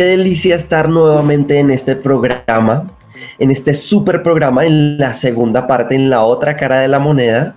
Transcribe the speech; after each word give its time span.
Qué 0.00 0.06
delicia 0.06 0.54
estar 0.56 0.88
nuevamente 0.88 1.58
en 1.58 1.70
este 1.70 1.94
programa, 1.94 2.90
en 3.38 3.50
este 3.50 3.74
super 3.74 4.22
programa, 4.22 4.64
en 4.64 4.96
la 4.96 5.12
segunda 5.12 5.66
parte, 5.66 5.94
en 5.94 6.08
la 6.08 6.24
otra 6.24 6.56
cara 6.56 6.80
de 6.80 6.88
la 6.88 6.98
moneda. 6.98 7.56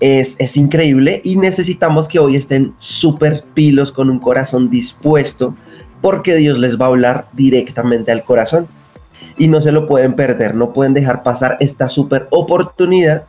Es, 0.00 0.34
es 0.40 0.56
increíble 0.56 1.20
y 1.22 1.36
necesitamos 1.36 2.08
que 2.08 2.18
hoy 2.18 2.34
estén 2.34 2.74
súper 2.76 3.44
pilos 3.54 3.92
con 3.92 4.10
un 4.10 4.18
corazón 4.18 4.68
dispuesto 4.68 5.54
porque 6.00 6.34
Dios 6.34 6.58
les 6.58 6.76
va 6.76 6.86
a 6.86 6.88
hablar 6.88 7.28
directamente 7.34 8.10
al 8.10 8.24
corazón 8.24 8.66
y 9.38 9.46
no 9.46 9.60
se 9.60 9.70
lo 9.70 9.86
pueden 9.86 10.14
perder, 10.14 10.56
no 10.56 10.72
pueden 10.72 10.92
dejar 10.92 11.22
pasar 11.22 11.56
esta 11.60 11.88
super 11.88 12.26
oportunidad 12.32 13.26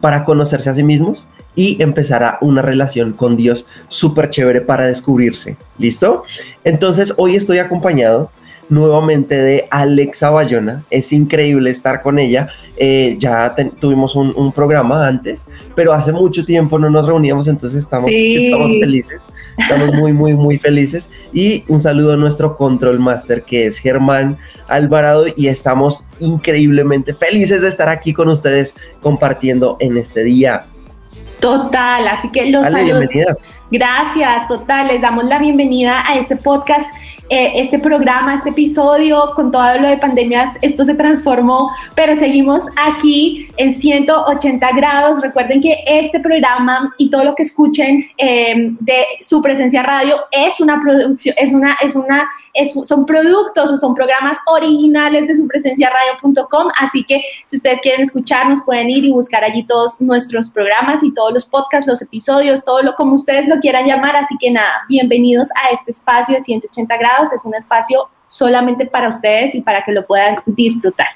para 0.00 0.24
conocerse 0.24 0.70
a 0.70 0.74
sí 0.74 0.84
mismos 0.84 1.26
y 1.58 1.76
empezar 1.82 2.22
a 2.22 2.38
una 2.40 2.62
relación 2.62 3.12
con 3.12 3.36
Dios 3.36 3.66
súper 3.88 4.30
chévere 4.30 4.60
para 4.60 4.86
descubrirse. 4.86 5.56
¿Listo? 5.76 6.22
Entonces 6.62 7.12
hoy 7.16 7.34
estoy 7.34 7.58
acompañado 7.58 8.30
nuevamente 8.68 9.36
de 9.36 9.66
Alexa 9.68 10.30
Bayona. 10.30 10.84
Es 10.88 11.12
increíble 11.12 11.70
estar 11.70 12.00
con 12.00 12.20
ella. 12.20 12.48
Eh, 12.76 13.16
ya 13.18 13.56
tuvimos 13.80 14.14
un, 14.14 14.52
programa 14.52 15.08
antes, 15.08 15.46
pero 15.74 15.92
hace 15.92 16.12
mucho 16.12 16.44
tiempo 16.44 16.78
no 16.78 16.90
nos 16.90 17.04
reuníamos, 17.06 17.48
entonces 17.48 17.80
estamos, 17.80 18.08
estamos 18.08 18.70
felices. 18.78 19.26
Estamos 19.58 19.94
muy, 19.94 20.12
muy, 20.12 20.34
muy 20.34 20.58
felices. 20.60 21.10
Y 21.32 21.64
un 21.66 21.80
saludo 21.80 22.12
a 22.12 22.16
nuestro 22.16 22.56
control 22.56 23.00
master 23.00 23.42
que 23.42 23.66
es 23.66 23.78
Germán 23.78 24.36
Alvarado 24.68 25.26
y 25.34 25.48
estamos 25.48 26.06
increíblemente 26.20 27.14
felices 27.14 27.62
de 27.62 27.68
estar 27.68 27.88
aquí 27.88 28.12
con 28.12 28.28
ustedes 28.28 28.76
compartiendo 29.00 29.76
en 29.80 29.96
este 29.96 30.22
día. 30.22 30.64
Total, 31.40 32.08
así 32.08 32.30
que 32.30 32.50
los 32.50 32.66
saludos. 32.66 33.06
Gracias, 33.70 34.48
total. 34.48 34.88
Les 34.88 35.02
damos 35.02 35.24
la 35.24 35.38
bienvenida 35.38 36.02
a 36.06 36.18
este 36.18 36.36
podcast 36.36 36.94
eh, 37.30 37.52
este 37.56 37.78
programa, 37.78 38.34
este 38.34 38.50
episodio, 38.50 39.32
con 39.34 39.50
todo 39.50 39.78
lo 39.78 39.88
de 39.88 39.98
pandemias, 39.98 40.56
esto 40.62 40.84
se 40.84 40.94
transformó, 40.94 41.70
pero 41.94 42.16
seguimos 42.16 42.64
aquí 42.76 43.48
en 43.56 43.72
180 43.72 44.70
grados. 44.72 45.20
Recuerden 45.20 45.60
que 45.60 45.82
este 45.86 46.20
programa 46.20 46.94
y 46.98 47.10
todo 47.10 47.24
lo 47.24 47.34
que 47.34 47.42
escuchen 47.42 48.06
eh, 48.16 48.72
de 48.80 49.04
su 49.20 49.42
presencia 49.42 49.82
radio 49.82 50.16
es 50.30 50.60
una 50.60 50.80
producción, 50.80 51.34
es 51.38 51.52
una, 51.52 51.76
es 51.82 51.94
una 51.94 52.26
son 52.84 53.06
productos 53.06 53.70
o 53.70 53.76
son 53.76 53.94
programas 53.94 54.36
originales 54.46 55.28
de 55.28 55.34
su 55.34 55.46
presencia 55.46 55.90
radio.com, 55.90 56.68
así 56.80 57.04
que 57.04 57.22
si 57.46 57.56
ustedes 57.56 57.80
quieren 57.80 58.00
escucharnos 58.00 58.60
pueden 58.64 58.90
ir 58.90 59.04
y 59.04 59.12
buscar 59.12 59.44
allí 59.44 59.64
todos 59.66 60.00
nuestros 60.00 60.48
programas 60.50 61.02
y 61.02 61.12
todos 61.14 61.32
los 61.32 61.46
podcasts, 61.46 61.86
los 61.86 62.02
episodios, 62.02 62.64
todo 62.64 62.82
lo 62.82 62.94
como 62.94 63.14
ustedes 63.14 63.48
lo 63.48 63.58
quieran 63.60 63.86
llamar, 63.86 64.16
así 64.16 64.34
que 64.40 64.50
nada, 64.50 64.82
bienvenidos 64.88 65.48
a 65.62 65.72
este 65.72 65.90
espacio 65.90 66.34
de 66.34 66.40
180 66.40 66.96
grados, 66.96 67.17
es 67.22 67.44
un 67.44 67.54
espacio 67.54 68.08
solamente 68.26 68.86
para 68.86 69.08
ustedes 69.08 69.54
y 69.54 69.60
para 69.60 69.82
que 69.82 69.92
lo 69.92 70.06
puedan 70.06 70.38
disfrutar. 70.46 71.08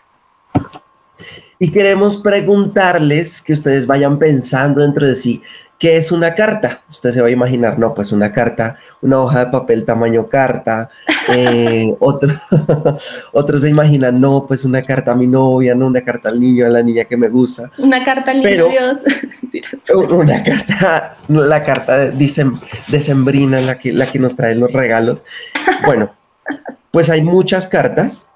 Y 1.59 1.71
queremos 1.71 2.16
preguntarles 2.19 3.41
que 3.41 3.53
ustedes 3.53 3.87
vayan 3.87 4.19
pensando 4.19 4.82
dentro 4.82 5.06
de 5.06 5.15
sí, 5.15 5.43
¿Qué 5.82 5.97
es 5.97 6.12
una 6.12 6.32
carta? 6.32 6.82
Usted 6.88 7.10
se 7.10 7.20
va 7.20 7.26
a 7.26 7.32
imaginar, 7.32 7.76
no, 7.76 7.93
pues 7.93 8.12
una 8.12 8.31
carta, 8.31 8.76
una 9.00 9.19
hoja 9.19 9.47
de 9.47 9.50
papel 9.50 9.84
tamaño 9.84 10.28
carta. 10.28 10.88
Eh, 11.28 11.93
otro, 11.98 12.32
otros 13.32 13.62
se 13.62 13.69
imaginan, 13.69 14.20
no, 14.20 14.47
pues 14.47 14.65
una 14.65 14.81
carta 14.82 15.10
a 15.10 15.16
mi 15.16 15.26
novia, 15.26 15.75
no 15.75 15.88
una 15.88 16.03
carta 16.03 16.28
al 16.28 16.38
niño, 16.38 16.66
a 16.66 16.69
la 16.69 16.84
niña 16.84 17.06
que 17.06 17.16
me 17.16 17.28
gusta. 17.28 17.72
Una 17.78 18.04
carta 18.04 18.31
al 18.31 18.43
niño 18.44 18.69
Dios. 18.69 18.98
una 20.09 20.44
carta, 20.44 21.16
la 21.26 21.65
carta 21.65 21.97
de, 21.97 22.53
decembrina, 22.87 23.60
la 23.60 23.76
que, 23.76 23.93
la 23.93 24.06
que 24.06 24.20
nos 24.20 24.37
trae 24.37 24.54
los 24.54 24.72
regalos. 24.72 25.25
Bueno, 25.84 26.12
pues 26.93 27.10
hay 27.10 27.22
muchas 27.22 27.66
cartas, 27.66 28.31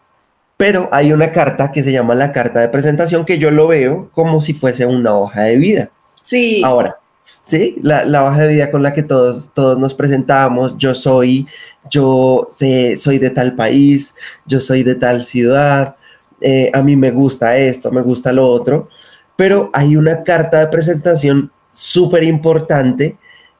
pero 0.56 0.88
hay 0.90 1.12
una 1.12 1.30
carta 1.30 1.70
que 1.70 1.84
se 1.84 1.92
llama 1.92 2.16
la 2.16 2.32
carta 2.32 2.58
de 2.58 2.70
presentación 2.70 3.24
que 3.24 3.38
yo 3.38 3.52
lo 3.52 3.68
veo 3.68 4.10
como 4.10 4.40
si 4.40 4.52
fuese 4.52 4.84
una 4.84 5.14
hoja 5.16 5.42
de 5.42 5.58
vida. 5.58 5.90
Sí. 6.22 6.60
Ahora, 6.64 6.96
¿sí? 7.40 7.76
La, 7.82 8.04
la, 8.04 8.30
de 8.30 8.48
vida 8.48 8.70
con 8.70 8.82
la 8.82 8.92
que 8.92 9.02
todos, 9.02 9.52
todos 9.54 9.78
nos 9.78 9.94
presentamos, 9.94 10.76
yo 10.76 10.94
soy, 10.94 11.46
yo 11.90 12.46
sé, 12.50 12.96
soy 12.96 13.18
de 13.18 13.30
tal 13.30 13.54
país, 13.54 14.14
yo 14.46 14.60
soy 14.60 14.82
de 14.82 14.94
tal 14.94 15.22
ciudad, 15.22 15.96
eh, 16.40 16.70
a 16.74 16.82
mí 16.82 16.96
me 16.96 17.10
gusta 17.10 17.56
esto, 17.56 17.90
me 17.90 18.02
gusta 18.02 18.32
lo 18.32 18.48
otro, 18.48 18.88
pero 19.36 19.70
hay 19.72 19.96
una 19.96 20.22
carta 20.22 20.58
de 20.58 20.66
presentación 20.68 21.50
súper 21.70 22.24
importante 22.24 23.16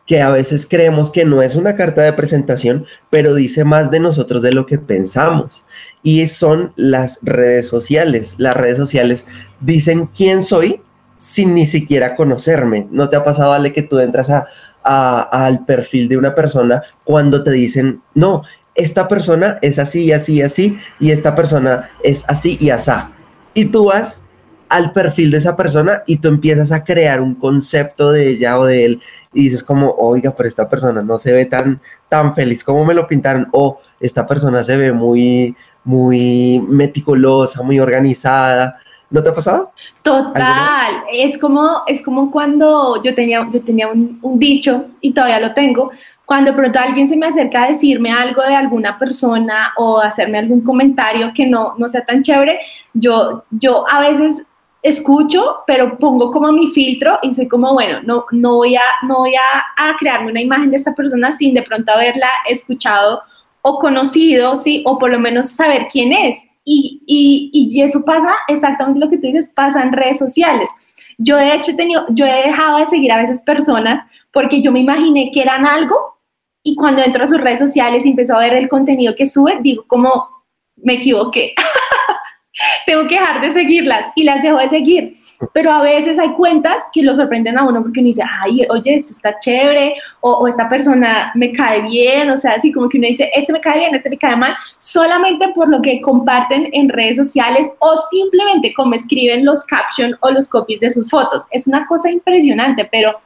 que 0.06 0.22
a 0.22 0.30
veces 0.30 0.66
creemos 0.66 1.10
que 1.10 1.24
no 1.24 1.42
es 1.42 1.56
una 1.56 1.74
carta 1.74 2.02
de 2.02 2.12
presentación, 2.12 2.86
pero 3.10 3.34
dice 3.34 3.64
más 3.64 3.90
de 3.90 3.98
nosotros 3.98 4.40
de 4.40 4.52
lo 4.52 4.64
que 4.64 4.78
pensamos. 4.78 5.66
Y 6.02 6.28
son 6.28 6.72
las 6.76 7.18
redes 7.22 7.68
sociales. 7.68 8.36
Las 8.38 8.56
redes 8.56 8.78
sociales 8.78 9.26
dicen 9.60 10.08
quién 10.14 10.44
soy 10.44 10.80
sin 11.16 11.54
ni 11.54 11.66
siquiera 11.66 12.14
conocerme. 12.14 12.86
¿No 12.90 13.08
te 13.08 13.16
ha 13.16 13.22
pasado, 13.22 13.52
Ale, 13.52 13.72
que 13.72 13.82
tú 13.82 13.98
entras 13.98 14.30
a, 14.30 14.46
al 14.82 15.64
perfil 15.64 16.08
de 16.08 16.16
una 16.16 16.34
persona 16.34 16.82
cuando 17.04 17.42
te 17.42 17.50
dicen, 17.50 18.02
no, 18.14 18.42
esta 18.74 19.08
persona 19.08 19.58
es 19.62 19.78
así 19.78 20.04
y 20.04 20.12
así 20.12 20.34
y 20.34 20.42
así, 20.42 20.78
y 21.00 21.10
esta 21.10 21.34
persona 21.34 21.90
es 22.02 22.24
así 22.28 22.56
y 22.60 22.70
asá? 22.70 23.10
Y 23.54 23.66
tú 23.66 23.86
vas 23.86 24.28
al 24.68 24.92
perfil 24.92 25.30
de 25.30 25.38
esa 25.38 25.56
persona 25.56 26.02
y 26.06 26.16
tú 26.16 26.28
empiezas 26.28 26.72
a 26.72 26.82
crear 26.84 27.20
un 27.20 27.34
concepto 27.34 28.10
de 28.10 28.28
ella 28.28 28.58
o 28.58 28.66
de 28.66 28.84
él 28.84 29.02
y 29.32 29.44
dices 29.44 29.62
como, 29.62 29.90
oiga, 29.92 30.34
pero 30.36 30.48
esta 30.48 30.68
persona 30.68 31.02
no 31.02 31.18
se 31.18 31.32
ve 31.32 31.46
tan, 31.46 31.80
tan 32.08 32.34
feliz 32.34 32.64
como 32.64 32.84
me 32.84 32.94
lo 32.94 33.06
pintaron, 33.06 33.48
o 33.52 33.78
esta 34.00 34.26
persona 34.26 34.64
se 34.64 34.76
ve 34.76 34.92
muy, 34.92 35.56
muy 35.84 36.62
meticulosa, 36.68 37.62
muy 37.62 37.78
organizada, 37.78 38.78
¿No 39.10 39.22
te 39.22 39.28
ha 39.28 39.32
pasado? 39.32 39.72
Total, 40.02 41.04
es 41.12 41.38
como, 41.38 41.82
es 41.86 42.02
como 42.04 42.30
cuando 42.30 43.00
yo 43.02 43.14
tenía, 43.14 43.48
yo 43.52 43.62
tenía 43.62 43.88
un, 43.88 44.38
dicho 44.38 44.86
y 45.00 45.12
todavía 45.12 45.40
lo 45.40 45.54
tengo, 45.54 45.90
cuando 46.24 46.50
de 46.50 46.56
pronto 46.56 46.78
alguien 46.80 47.06
se 47.06 47.16
me 47.16 47.26
acerca 47.26 47.62
a 47.62 47.68
decirme 47.68 48.10
algo 48.10 48.42
de 48.42 48.54
alguna 48.54 48.98
persona 48.98 49.72
o 49.76 50.00
hacerme 50.00 50.38
algún 50.38 50.60
comentario 50.62 51.30
que 51.32 51.46
no, 51.46 51.74
no 51.78 51.88
sea 51.88 52.04
tan 52.04 52.22
chévere, 52.22 52.58
yo, 52.94 53.44
yo 53.50 53.84
a 53.88 54.00
veces 54.00 54.48
escucho, 54.82 55.58
pero 55.66 55.98
pongo 55.98 56.30
como 56.32 56.50
mi 56.50 56.68
filtro 56.70 57.18
y 57.22 57.32
soy 57.32 57.46
como, 57.46 57.74
bueno, 57.74 58.00
no, 58.02 58.24
no 58.32 58.56
voy, 58.56 58.74
a, 58.74 58.82
no 59.06 59.18
voy 59.18 59.34
a, 59.34 59.90
a 59.90 59.96
crearme 59.96 60.30
una 60.32 60.42
imagen 60.42 60.70
de 60.70 60.76
esta 60.76 60.94
persona 60.94 61.30
sin 61.30 61.54
de 61.54 61.62
pronto 61.62 61.92
haberla 61.92 62.28
escuchado 62.48 63.22
o 63.62 63.78
conocido, 63.78 64.56
¿sí? 64.56 64.82
O 64.86 64.98
por 64.98 65.10
lo 65.10 65.18
menos 65.18 65.50
saber 65.50 65.88
quién 65.90 66.12
es. 66.12 66.48
Y, 66.68 67.00
y, 67.06 67.80
eso 67.80 68.04
pasa 68.04 68.34
exactamente 68.48 68.98
lo 68.98 69.08
que 69.08 69.18
tú 69.18 69.28
dices, 69.28 69.52
pasa 69.54 69.82
en 69.82 69.92
redes 69.92 70.18
sociales. 70.18 70.68
Yo 71.16 71.36
de 71.36 71.54
hecho 71.54 71.70
he 71.70 71.74
tenido, 71.74 72.04
yo 72.10 72.26
he 72.26 72.48
dejado 72.48 72.78
de 72.78 72.86
seguir 72.88 73.12
a 73.12 73.18
veces 73.18 73.42
personas 73.42 74.00
porque 74.32 74.60
yo 74.60 74.72
me 74.72 74.80
imaginé 74.80 75.30
que 75.32 75.42
eran 75.42 75.64
algo 75.64 76.18
y 76.64 76.74
cuando 76.74 77.02
entro 77.02 77.22
a 77.22 77.28
sus 77.28 77.40
redes 77.40 77.60
sociales 77.60 78.04
y 78.04 78.10
empiezo 78.10 78.34
a 78.34 78.40
ver 78.40 78.54
el 78.54 78.68
contenido 78.68 79.14
que 79.14 79.26
sube, 79.26 79.58
digo 79.60 79.84
como 79.86 80.28
me 80.76 80.94
equivoqué. 80.94 81.54
tengo 82.86 83.06
que 83.06 83.14
dejar 83.14 83.40
de 83.40 83.50
seguirlas 83.50 84.06
y 84.14 84.24
las 84.24 84.42
dejo 84.42 84.58
de 84.58 84.68
seguir. 84.68 85.12
Pero 85.52 85.72
a 85.72 85.82
veces 85.82 86.18
hay 86.18 86.32
cuentas 86.32 86.84
que 86.92 87.02
lo 87.02 87.14
sorprenden 87.14 87.58
a 87.58 87.64
uno 87.64 87.82
porque 87.82 88.00
uno 88.00 88.08
dice, 88.08 88.22
ay, 88.42 88.66
oye, 88.70 88.94
esto 88.94 89.12
está 89.12 89.38
chévere, 89.38 89.94
o, 90.20 90.46
esta 90.48 90.68
persona 90.68 91.32
me 91.34 91.52
cae 91.52 91.82
bien, 91.82 92.30
o 92.30 92.36
sea, 92.36 92.52
así 92.52 92.72
como 92.72 92.88
que 92.88 92.98
uno 92.98 93.06
dice, 93.06 93.30
este 93.34 93.52
me 93.52 93.60
cae 93.60 93.78
bien, 93.80 93.94
este 93.94 94.10
me 94.10 94.18
cae 94.18 94.36
mal, 94.36 94.54
solamente 94.78 95.48
por 95.48 95.68
lo 95.68 95.82
que 95.82 96.00
comparten 96.00 96.68
en 96.72 96.88
redes 96.88 97.16
sociales 97.16 97.76
o 97.80 97.96
simplemente 97.96 98.72
como 98.74 98.94
escriben 98.94 99.44
los 99.44 99.64
captions 99.64 100.16
o 100.20 100.30
los 100.30 100.48
copies 100.48 100.80
de 100.80 100.90
sus 100.90 101.10
fotos. 101.10 101.44
Es 101.50 101.66
una 101.66 101.86
cosa 101.86 102.10
impresionante, 102.10 102.88
pero 102.90 103.20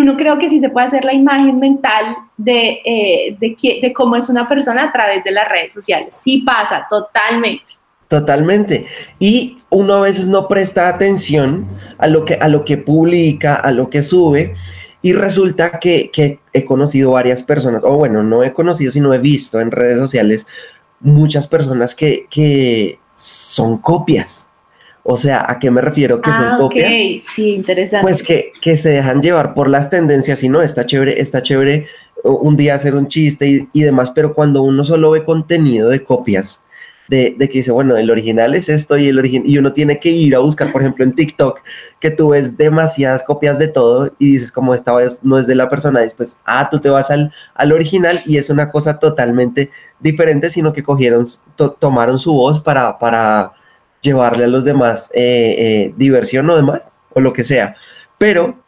uno 0.00 0.16
creo 0.16 0.38
que 0.38 0.48
sí 0.48 0.58
se 0.58 0.70
puede 0.70 0.86
hacer 0.86 1.04
la 1.04 1.12
imagen 1.12 1.58
mental 1.58 2.16
de, 2.36 2.80
eh, 2.84 3.36
de, 3.38 3.56
de 3.80 3.92
cómo 3.92 4.16
es 4.16 4.28
una 4.28 4.48
persona 4.48 4.84
a 4.84 4.92
través 4.92 5.22
de 5.22 5.30
las 5.30 5.48
redes 5.48 5.72
sociales. 5.72 6.18
Sí 6.20 6.38
pasa, 6.38 6.86
totalmente. 6.88 7.64
Totalmente. 8.14 8.86
Y 9.18 9.58
uno 9.70 9.94
a 9.94 10.00
veces 10.00 10.28
no 10.28 10.46
presta 10.46 10.88
atención 10.88 11.66
a 11.98 12.06
lo 12.06 12.24
que, 12.24 12.34
a 12.34 12.46
lo 12.46 12.64
que 12.64 12.76
publica, 12.76 13.56
a 13.56 13.72
lo 13.72 13.90
que 13.90 14.04
sube. 14.04 14.54
Y 15.02 15.14
resulta 15.14 15.80
que, 15.80 16.10
que 16.12 16.38
he 16.52 16.64
conocido 16.64 17.10
varias 17.10 17.42
personas, 17.42 17.82
o 17.84 17.96
bueno, 17.96 18.22
no 18.22 18.44
he 18.44 18.52
conocido, 18.52 18.92
sino 18.92 19.12
he 19.12 19.18
visto 19.18 19.60
en 19.60 19.72
redes 19.72 19.98
sociales 19.98 20.46
muchas 21.00 21.48
personas 21.48 21.96
que, 21.96 22.28
que 22.30 23.00
son 23.12 23.78
copias. 23.78 24.46
O 25.02 25.16
sea, 25.16 25.44
¿a 25.48 25.58
qué 25.58 25.72
me 25.72 25.80
refiero 25.80 26.20
que 26.20 26.30
son 26.30 26.46
ah, 26.46 26.56
copias? 26.56 26.88
Sí, 27.24 27.50
interesante. 27.50 28.04
Pues 28.04 28.22
que, 28.22 28.52
que, 28.62 28.76
se 28.76 28.90
dejan 28.90 29.20
llevar 29.20 29.54
por 29.54 29.68
las 29.68 29.90
tendencias 29.90 30.40
y 30.44 30.48
no, 30.48 30.62
está 30.62 30.86
chévere, 30.86 31.20
está 31.20 31.42
chévere 31.42 31.88
un 32.22 32.56
día 32.56 32.76
hacer 32.76 32.94
un 32.94 33.08
chiste 33.08 33.46
y, 33.48 33.68
y 33.72 33.82
demás, 33.82 34.12
pero 34.12 34.32
cuando 34.34 34.62
uno 34.62 34.84
solo 34.84 35.10
ve 35.10 35.24
contenido 35.24 35.88
de 35.88 36.04
copias, 36.04 36.63
de, 37.08 37.36
que 37.38 37.58
dice, 37.58 37.70
bueno, 37.70 37.96
el 37.96 38.10
original 38.10 38.54
es 38.54 38.68
esto 38.68 38.96
y 38.96 39.08
el 39.08 39.18
origen 39.18 39.42
y 39.44 39.58
uno 39.58 39.72
tiene 39.72 39.98
que 39.98 40.10
ir 40.10 40.34
a 40.34 40.38
buscar, 40.38 40.72
por 40.72 40.80
ejemplo, 40.80 41.04
en 41.04 41.14
TikTok, 41.14 41.60
que 42.00 42.10
tú 42.10 42.30
ves 42.30 42.56
demasiadas 42.56 43.22
copias 43.22 43.58
de 43.58 43.68
todo 43.68 44.10
y 44.18 44.32
dices, 44.32 44.50
como 44.50 44.74
esta 44.74 44.94
vez 44.94 45.20
no 45.22 45.38
es 45.38 45.46
de 45.46 45.54
la 45.54 45.68
persona, 45.68 46.00
después, 46.00 46.38
ah, 46.46 46.68
tú 46.70 46.80
te 46.80 46.88
vas 46.88 47.10
al, 47.10 47.32
al 47.54 47.72
original 47.72 48.22
y 48.24 48.38
es 48.38 48.50
una 48.50 48.70
cosa 48.70 48.98
totalmente 48.98 49.70
diferente, 50.00 50.50
sino 50.50 50.72
que 50.72 50.82
cogieron, 50.82 51.26
tomaron 51.78 52.18
su 52.18 52.32
voz 52.32 52.60
para, 52.60 52.98
para 52.98 53.52
llevarle 54.00 54.44
a 54.44 54.48
los 54.48 54.64
demás 54.64 55.10
eh, 55.14 55.54
eh, 55.58 55.94
diversión 55.96 56.48
o 56.50 56.56
demás, 56.56 56.82
o 57.12 57.20
lo 57.20 57.32
que 57.32 57.44
sea. 57.44 57.74
Pero 58.18 58.62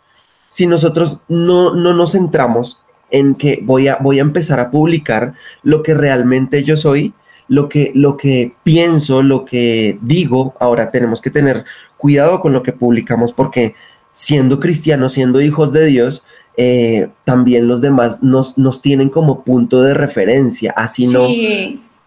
si 0.48 0.66
nosotros 0.66 1.18
no, 1.28 1.74
no 1.74 1.94
nos 1.94 2.12
centramos 2.12 2.80
en 3.10 3.34
que 3.34 3.60
voy 3.62 3.88
a, 3.88 3.96
voy 4.00 4.18
a 4.18 4.22
empezar 4.22 4.58
a 4.58 4.70
publicar 4.70 5.34
lo 5.62 5.82
que 5.82 5.94
realmente 5.94 6.64
yo 6.64 6.76
soy, 6.76 7.14
lo 7.48 7.68
que, 7.68 7.92
lo 7.94 8.16
que 8.16 8.54
pienso, 8.64 9.22
lo 9.22 9.44
que 9.44 9.98
digo, 10.02 10.54
ahora 10.58 10.90
tenemos 10.90 11.20
que 11.20 11.30
tener 11.30 11.64
cuidado 11.96 12.40
con 12.40 12.52
lo 12.52 12.62
que 12.62 12.72
publicamos 12.72 13.32
porque 13.32 13.74
siendo 14.12 14.58
cristianos, 14.60 15.12
siendo 15.12 15.40
hijos 15.40 15.72
de 15.72 15.86
Dios, 15.86 16.24
eh, 16.56 17.10
también 17.24 17.68
los 17.68 17.80
demás 17.80 18.22
nos, 18.22 18.56
nos 18.56 18.80
tienen 18.80 19.10
como 19.10 19.44
punto 19.44 19.82
de 19.82 19.94
referencia, 19.94 20.72
así 20.74 21.06
no, 21.06 21.28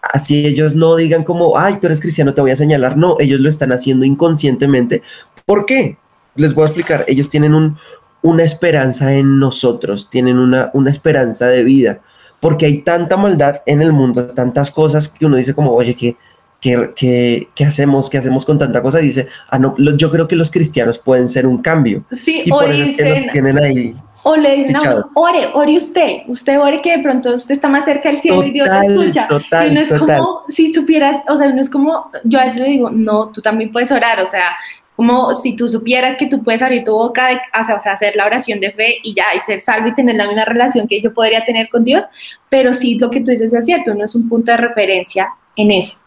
así 0.01 0.45
ellos 0.45 0.75
no 0.75 0.95
digan 0.95 1.23
como, 1.23 1.57
ay, 1.57 1.77
tú 1.79 1.87
eres 1.87 2.01
cristiano, 2.01 2.33
te 2.33 2.41
voy 2.41 2.51
a 2.51 2.55
señalar, 2.55 2.97
no, 2.97 3.15
ellos 3.19 3.39
lo 3.39 3.47
están 3.47 3.71
haciendo 3.71 4.05
inconscientemente. 4.05 5.03
¿Por 5.45 5.65
qué? 5.65 5.97
Les 6.35 6.53
voy 6.53 6.63
a 6.63 6.67
explicar, 6.67 7.05
ellos 7.07 7.29
tienen 7.29 7.53
un, 7.53 7.77
una 8.21 8.43
esperanza 8.43 9.13
en 9.13 9.39
nosotros, 9.39 10.09
tienen 10.09 10.37
una, 10.39 10.71
una 10.73 10.89
esperanza 10.89 11.47
de 11.47 11.63
vida 11.63 12.01
porque 12.39 12.65
hay 12.65 12.79
tanta 12.79 13.17
maldad 13.17 13.61
en 13.65 13.81
el 13.81 13.91
mundo, 13.93 14.27
tantas 14.27 14.71
cosas 14.71 15.09
que 15.09 15.25
uno 15.25 15.37
dice 15.37 15.53
como, 15.53 15.73
oye, 15.73 15.95
¿qué, 15.95 16.15
qué, 16.61 17.65
hacemos? 17.65 18.09
¿Qué 18.09 18.17
hacemos 18.17 18.45
con 18.45 18.57
tanta 18.57 18.81
cosa? 18.81 18.99
Dice, 18.99 19.27
ah, 19.49 19.59
no, 19.59 19.75
yo 19.77 20.09
creo 20.11 20.27
que 20.27 20.35
los 20.35 20.49
cristianos 20.49 20.99
pueden 20.99 21.29
ser 21.29 21.45
un 21.47 21.61
cambio. 21.61 22.03
Sí, 22.11 22.43
y 22.45 22.49
por 22.49 22.69
eso 22.69 22.83
es 22.83 22.97
que 22.97 23.09
los 23.09 23.31
tienen 23.31 23.57
ahí. 23.59 23.95
O 24.23 24.35
le 24.35 24.57
dicen, 24.57 24.73
no, 24.73 24.99
ore, 25.15 25.49
ore 25.53 25.77
usted, 25.77 26.23
usted 26.27 26.59
ore 26.59 26.81
que 26.81 26.97
de 26.97 27.03
pronto 27.03 27.35
usted 27.35 27.53
está 27.53 27.69
más 27.69 27.85
cerca 27.85 28.09
del 28.09 28.17
cielo 28.17 28.43
y 28.43 28.51
Dios 28.51 28.67
te 28.69 28.87
escucha. 28.87 29.27
Total, 29.27 29.71
y 29.71 29.73
no 29.73 29.79
es 29.79 29.87
total. 29.87 30.19
como, 30.19 30.41
si 30.49 30.73
supieras, 30.73 31.17
o 31.29 31.37
sea, 31.37 31.53
no 31.53 31.61
es 31.61 31.69
como, 31.69 32.11
yo 32.25 32.39
a 32.39 32.43
veces 32.43 32.59
le 32.59 32.67
digo, 32.67 32.89
no, 32.89 33.29
tú 33.29 33.41
también 33.41 33.71
puedes 33.71 33.91
orar, 33.91 34.19
o 34.19 34.25
sea, 34.25 34.51
como 34.99 35.33
si 35.33 35.55
tú 35.55 35.69
supieras 35.69 36.17
que 36.17 36.27
tú 36.27 36.43
puedes 36.43 36.61
abrir 36.61 36.83
tu 36.83 36.91
boca, 36.91 37.29
de, 37.29 37.39
hacer 37.53 38.17
la 38.17 38.25
oración 38.25 38.59
de 38.59 38.73
fe 38.73 38.97
y 39.01 39.15
ya, 39.15 39.27
y 39.33 39.39
ser 39.39 39.61
salvo 39.61 39.87
y 39.87 39.93
tener 39.93 40.17
la 40.17 40.27
misma 40.27 40.43
relación 40.43 40.89
que 40.89 40.99
yo 40.99 41.13
podría 41.13 41.45
tener 41.45 41.69
con 41.69 41.85
Dios, 41.85 42.03
pero 42.49 42.73
sí 42.73 42.95
lo 42.95 43.09
que 43.09 43.21
tú 43.21 43.31
dices 43.31 43.53
es 43.53 43.65
cierto, 43.65 43.93
uno 43.93 44.03
es 44.03 44.13
un 44.13 44.27
punto 44.27 44.51
de 44.51 44.57
referencia 44.57 45.29
en 45.55 45.71
eso. 45.71 45.99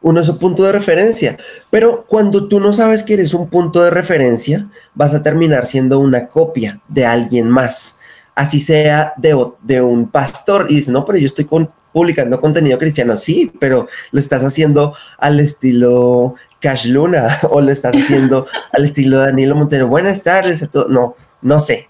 Uno 0.00 0.18
es 0.18 0.28
un 0.28 0.38
punto 0.38 0.64
de 0.64 0.72
referencia, 0.72 1.38
pero 1.70 2.04
cuando 2.04 2.48
tú 2.48 2.58
no 2.58 2.72
sabes 2.72 3.04
que 3.04 3.14
eres 3.14 3.32
un 3.32 3.48
punto 3.48 3.80
de 3.80 3.92
referencia, 3.92 4.66
vas 4.92 5.14
a 5.14 5.22
terminar 5.22 5.64
siendo 5.64 6.00
una 6.00 6.26
copia 6.26 6.80
de 6.88 7.06
alguien 7.06 7.48
más, 7.48 7.96
así 8.34 8.58
sea 8.58 9.12
de, 9.18 9.40
de 9.62 9.82
un 9.82 10.08
pastor, 10.08 10.66
y 10.68 10.74
dice, 10.74 10.90
no, 10.90 11.04
pero 11.04 11.16
yo 11.18 11.26
estoy 11.26 11.44
con, 11.44 11.70
publicando 11.92 12.40
contenido 12.40 12.78
cristiano, 12.78 13.16
sí, 13.16 13.52
pero 13.58 13.88
lo 14.12 14.20
estás 14.20 14.44
haciendo 14.44 14.94
al 15.18 15.40
estilo 15.40 16.34
Cash 16.60 16.86
Luna 16.86 17.38
o 17.50 17.60
lo 17.60 17.70
estás 17.72 17.96
haciendo 17.96 18.46
al 18.72 18.84
estilo 18.84 19.18
Danilo 19.18 19.56
Montero. 19.56 19.88
Buenas 19.88 20.22
tardes 20.22 20.62
a 20.62 20.70
todos. 20.70 20.88
No, 20.88 21.16
no 21.42 21.58
sé. 21.58 21.88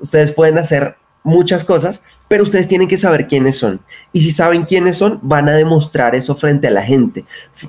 Ustedes 0.00 0.32
pueden 0.32 0.58
hacer 0.58 0.96
muchas 1.24 1.64
cosas, 1.64 2.02
pero 2.26 2.42
ustedes 2.42 2.68
tienen 2.68 2.88
que 2.88 2.96
saber 2.96 3.26
quiénes 3.26 3.58
son. 3.58 3.80
Y 4.12 4.22
si 4.22 4.30
saben 4.30 4.64
quiénes 4.64 4.96
son, 4.96 5.18
van 5.22 5.48
a 5.48 5.52
demostrar 5.52 6.14
eso 6.14 6.34
frente 6.34 6.68
a 6.68 6.70
la 6.70 6.82
gente. 6.82 7.24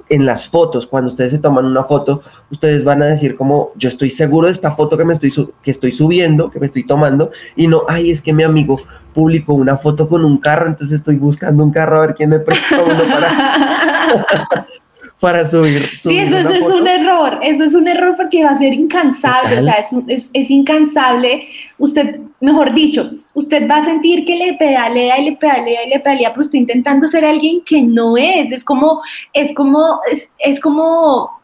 En 0.07 0.25
las 0.25 0.47
fotos, 0.47 0.87
cuando 0.87 1.09
ustedes 1.09 1.31
se 1.31 1.39
toman 1.39 1.65
una 1.65 1.83
foto, 1.83 2.21
ustedes 2.51 2.83
van 2.83 3.01
a 3.01 3.07
decir 3.07 3.35
como, 3.35 3.71
yo 3.75 3.89
estoy 3.89 4.11
seguro 4.11 4.47
de 4.47 4.53
esta 4.53 4.71
foto 4.71 4.97
que 4.97 5.05
me 5.05 5.13
estoy, 5.13 5.31
que 5.61 5.71
estoy 5.71 5.91
subiendo, 5.91 6.49
que 6.49 6.59
me 6.59 6.67
estoy 6.67 6.85
tomando, 6.85 7.31
y 7.55 7.67
no, 7.67 7.83
ay, 7.87 8.11
es 8.11 8.21
que 8.21 8.33
mi 8.33 8.43
amigo 8.43 8.79
publicó 9.13 9.53
una 9.53 9.77
foto 9.77 10.07
con 10.07 10.23
un 10.23 10.37
carro, 10.37 10.67
entonces 10.67 10.97
estoy 10.97 11.17
buscando 11.17 11.63
un 11.63 11.71
carro 11.71 11.97
a 11.97 12.07
ver 12.07 12.15
quién 12.15 12.29
me 12.29 12.39
presta 12.39 12.81
uno 12.83 13.03
para, 13.09 14.65
para 15.19 15.45
subir. 15.45 15.89
sí, 15.95 16.17
eso, 16.17 16.37
es 16.37 16.65
un 16.65 16.87
error, 16.87 17.39
eso 17.41 17.63
es 17.63 17.75
un 17.75 17.87
error 17.87 18.15
porque 18.15 18.43
va 18.43 18.51
a 18.51 18.55
ser 18.55 18.73
incansable, 18.73 19.59
o 19.59 19.63
sea, 19.63 19.75
es, 20.07 20.31
es, 20.33 20.51
incansable. 20.51 21.47
Usted, 21.77 22.19
mejor 22.39 22.73
dicho, 22.73 23.09
usted 23.33 23.67
va 23.69 23.77
a 23.77 23.81
sentir 23.83 24.25
que 24.25 24.35
le 24.35 24.53
pedalea 24.53 25.19
y 25.19 25.25
le 25.25 25.37
pedalea 25.37 25.85
y 25.85 25.89
le 25.89 25.99
pedalea, 25.99 26.31
pero 26.31 26.41
está 26.41 26.57
intentando 26.57 27.07
ser 27.07 27.25
alguien 27.25 27.61
que 27.65 27.81
no 27.81 28.17
es. 28.17 28.51
Es 28.51 28.63
como, 28.63 29.01
es 29.33 29.53
como, 29.53 29.99
es, 30.11 30.33
es 30.39 30.59
como 30.59 31.38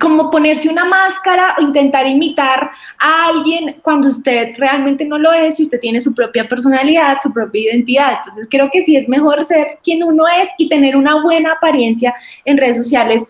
como 0.00 0.30
ponerse 0.30 0.68
una 0.68 0.84
máscara 0.84 1.54
o 1.58 1.62
intentar 1.62 2.06
imitar 2.06 2.70
a 2.98 3.28
alguien 3.28 3.76
cuando 3.82 4.08
usted 4.08 4.54
realmente 4.58 5.04
no 5.04 5.18
lo 5.18 5.32
es 5.32 5.60
y 5.60 5.64
usted 5.64 5.78
tiene 5.80 6.00
su 6.00 6.14
propia 6.14 6.48
personalidad, 6.48 7.18
su 7.22 7.32
propia 7.32 7.70
identidad. 7.70 8.18
Entonces 8.18 8.48
creo 8.50 8.68
que 8.72 8.82
sí 8.82 8.96
es 8.96 9.08
mejor 9.08 9.44
ser 9.44 9.78
quien 9.82 10.02
uno 10.02 10.24
es 10.26 10.50
y 10.58 10.68
tener 10.68 10.96
una 10.96 11.22
buena 11.22 11.52
apariencia 11.52 12.14
en 12.44 12.58
redes 12.58 12.76
sociales 12.76 13.26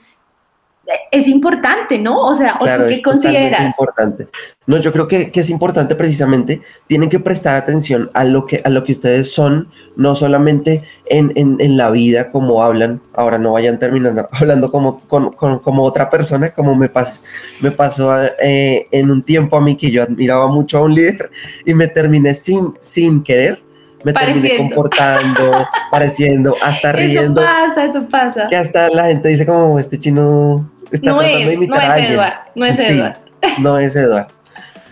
es 1.11 1.29
importante, 1.29 1.99
¿no? 1.99 2.21
O 2.21 2.35
sea, 2.35 2.57
claro, 2.59 2.87
¿qué 2.87 3.01
consideras? 3.03 3.61
Es 3.61 3.67
importante. 3.67 4.29
No, 4.67 4.79
yo 4.79 4.93
creo 4.93 5.09
que, 5.09 5.31
que, 5.31 5.41
es 5.41 5.51
importante 5.51 5.95
precisamente, 5.95 6.63
tienen 6.87 7.09
que 7.09 7.21
prestar 7.21 7.57
atención 7.57 8.11
a 8.15 8.25
lo 8.25 8.47
que, 8.47 8.61
a 8.65 8.71
lo 8.71 8.85
que 8.85 8.93
ustedes 8.93 9.33
son, 9.33 9.69
no 9.97 10.15
solamente 10.15 10.85
en, 11.07 11.33
en, 11.35 11.57
en 11.61 11.77
la 11.77 11.91
vida 11.91 12.31
como 12.31 12.63
hablan, 12.63 13.01
ahora 13.15 13.39
no 13.39 13.53
vayan 13.53 13.79
terminando 13.79 14.29
hablando 14.33 14.71
como, 14.71 15.01
como 15.01 15.83
otra 15.83 16.09
persona, 16.09 16.51
como 16.51 16.75
me, 16.75 16.89
pas, 16.89 17.25
me 17.61 17.71
pasó 17.71 18.13
eh, 18.41 18.87
en 18.91 19.11
un 19.11 19.23
tiempo 19.23 19.57
a 19.57 19.61
mí 19.61 19.77
que 19.77 19.91
yo 19.91 20.03
admiraba 20.03 20.47
mucho 20.47 20.79
a 20.79 20.83
un 20.83 20.95
líder 20.95 21.31
y 21.67 21.75
me 21.75 21.89
terminé 21.89 22.35
sin, 22.35 22.75
sin 22.81 23.23
querer 23.23 23.63
me 24.05 24.13
terminé 24.13 24.57
comportando, 24.57 25.67
pareciendo, 25.91 26.57
hasta 26.63 26.93
riendo. 26.93 27.41
Eso 27.41 27.51
pasa, 27.51 27.85
eso 27.85 28.09
pasa. 28.09 28.47
Que 28.49 28.57
hasta 28.57 28.89
la 28.91 29.07
gente 29.07 29.29
dice 29.29 29.47
como 29.47 29.79
este 29.79 29.99
chino 29.99 30.69
no 31.03 31.23
es, 31.23 31.69
no 31.69 31.81
es 31.81 32.11
Eduard, 32.11 32.35
no 32.55 32.67
es 32.67 32.79
Eduard. 32.79 33.17
No 33.59 33.79
es. 33.79 33.97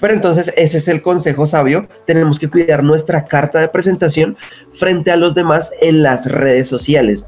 Pero 0.00 0.14
entonces 0.14 0.52
ese 0.57 0.78
es 0.78 0.88
el 0.88 1.02
consejo 1.02 1.47
sabio. 1.47 1.88
Tenemos 2.07 2.38
que 2.38 2.49
cuidar 2.49 2.83
nuestra 2.83 3.25
carta 3.25 3.61
de 3.61 3.69
presentación 3.69 4.37
frente 4.73 5.11
a 5.11 5.16
los 5.16 5.35
demás 5.35 5.71
en 5.80 6.02
las 6.02 6.26
redes 6.26 6.69
sociales. 6.69 7.26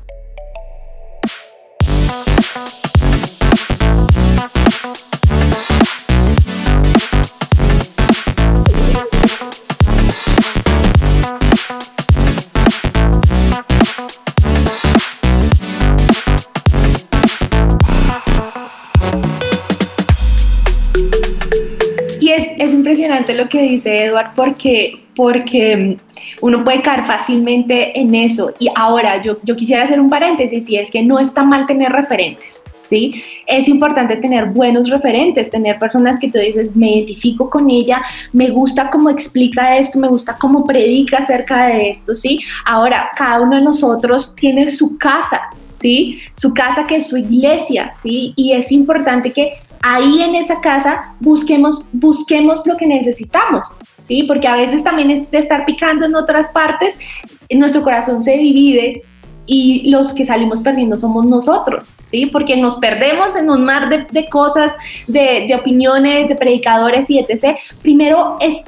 Lo 23.43 23.49
que 23.49 23.63
dice 23.63 24.05
Edward 24.05 24.33
porque, 24.37 25.05
porque 25.17 25.77
mm, 25.77 26.45
uno 26.45 26.65
puede 26.65 26.83
caer 26.83 27.05
fácilmente 27.05 27.99
en 27.99 28.15
eso. 28.15 28.53
Y 28.59 28.69
ahora 28.75 29.21
yo, 29.21 29.37
yo 29.43 29.57
quisiera 29.57 29.85
hacer 29.85 30.01
un 30.01 30.09
paréntesis 30.09 30.69
y 30.69 30.77
es 30.77 30.91
que 30.91 31.03
no 31.03 31.19
está 31.19 31.43
mal 31.43 31.67
tener 31.67 31.93
referentes. 31.93 32.63
¿Sí? 32.89 33.23
Es 33.47 33.69
importante 33.69 34.17
tener 34.17 34.47
buenos 34.51 34.91
referentes, 34.91 35.51
tener 35.51 35.79
personas 35.79 36.19
que 36.19 36.31
tú 36.31 36.39
dices, 36.39 36.77
me 36.77 36.97
identifico 36.97 37.49
con 37.49 37.71
ella, 37.71 38.03
me 38.35 38.51
gusta 38.51 38.91
cómo 38.91 39.09
explica 39.09 39.79
esto, 39.79 39.99
me 39.99 40.09
gusta 40.09 40.37
cómo 40.39 40.67
predica 40.67 41.19
acerca 41.19 41.69
de 41.69 41.89
esto, 41.89 42.15
¿sí? 42.15 42.41
Ahora, 42.67 43.09
cada 43.17 43.41
uno 43.41 43.57
de 43.57 43.63
nosotros 43.63 44.37
tiene 44.37 44.71
su 44.71 44.99
casa, 44.99 45.41
¿sí? 45.71 46.19
Su 46.35 46.53
casa 46.53 46.87
que 46.87 46.97
es 46.97 47.07
su 47.07 47.17
iglesia, 47.17 47.95
¿sí? 47.95 48.35
Y 48.37 48.53
es 48.53 48.71
importante 48.71 49.33
que 49.33 49.55
ahí 49.83 50.23
en 50.23 50.37
esa 50.37 50.61
casa 50.61 51.15
busquemos, 51.21 51.89
busquemos 51.93 52.67
lo 52.67 52.77
que 52.77 52.87
necesitamos, 52.87 53.77
¿sí? 53.99 54.23
Porque 54.23 54.49
a 54.49 54.57
veces 54.57 54.83
también 54.83 55.11
es 55.11 55.31
de 55.31 55.39
estar 55.39 55.65
picando 55.65 56.07
en 56.07 56.15
otras 56.15 56.49
partes, 56.49 56.99
nuestro 57.51 57.83
corazón 57.83 58.23
se 58.23 58.37
divide 58.39 59.03
y 59.45 59.91
los 59.91 60.15
que 60.15 60.25
salimos 60.25 60.61
perdiendo 60.61 60.97
somos 60.97 61.27
nosotros, 61.27 61.93
¿sí? 62.11 62.27
Porque 62.27 62.57
nos 62.57 62.77
perdemos 62.77 63.35
en 63.37 63.51
un 63.51 63.65
mar 63.65 63.89
de, 63.89 64.29
cosas, 64.29 64.73
de, 65.09 65.47
de 65.49 65.55
opiniones, 65.55 66.29
de 66.29 66.37
predicadores 66.37 67.11
y 67.11 67.19
etc. 67.19 67.59
Primero 67.83 68.37
es 68.41 68.63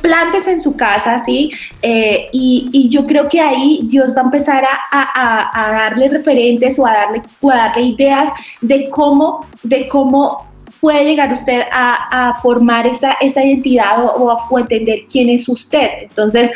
plantes 0.00 0.46
en 0.46 0.60
su 0.60 0.76
casa, 0.76 1.18
¿sí? 1.18 1.50
Eh, 1.82 2.28
y, 2.32 2.88
yo 2.90 3.06
creo 3.06 3.28
que 3.28 3.40
ahí 3.40 3.80
Dios 3.84 4.14
va 4.16 4.22
a 4.22 4.24
empezar 4.24 4.64
a, 4.90 5.50
darle 5.72 6.08
referentes 6.08 6.78
o 6.78 6.86
a 6.86 6.92
darle, 6.92 7.22
a 7.42 7.56
darle 7.56 7.82
ideas 7.82 8.30
de 8.60 8.88
cómo, 8.90 9.46
de 9.62 9.88
cómo 9.88 10.46
puede 10.80 11.04
llegar 11.04 11.32
usted 11.32 11.62
a, 11.70 12.38
formar 12.42 12.86
esa, 12.86 13.12
esa 13.20 13.44
identidad 13.44 14.04
o, 14.04 14.38
o, 14.50 14.58
entender 14.58 15.00
quién 15.10 15.28
es 15.28 15.48
usted. 15.48 15.88
Entonces, 16.02 16.50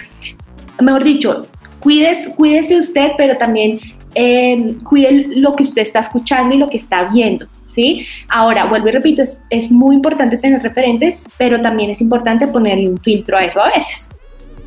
mejor 0.80 1.04
dicho, 1.04 1.46
cuídese, 1.80 2.34
cuídese 2.34 2.78
usted, 2.78 3.12
pero 3.16 3.36
también 3.36 3.80
eh, 4.14 4.76
cuide 4.85 5.28
lo 5.37 5.54
que 5.54 5.62
usted 5.62 5.83
está 5.83 6.00
escuchando 6.00 6.54
y 6.54 6.59
lo 6.59 6.68
que 6.68 6.76
está 6.76 7.04
viendo. 7.04 7.47
¿Sí? 7.64 8.06
Ahora, 8.28 8.66
vuelvo 8.66 8.88
y 8.88 8.92
repito, 8.92 9.23
es, 9.23 9.44
es 9.50 9.71
muy 9.71 9.97
importante 9.97 10.37
tener 10.37 10.62
referentes, 10.62 11.23
pero 11.37 11.61
también 11.61 11.90
es 11.90 12.00
importante 12.00 12.47
ponerle 12.47 12.88
un 12.88 12.99
filtro 12.99 13.37
a 13.37 13.42
eso 13.42 13.61
a 13.61 13.71
veces. 13.71 14.11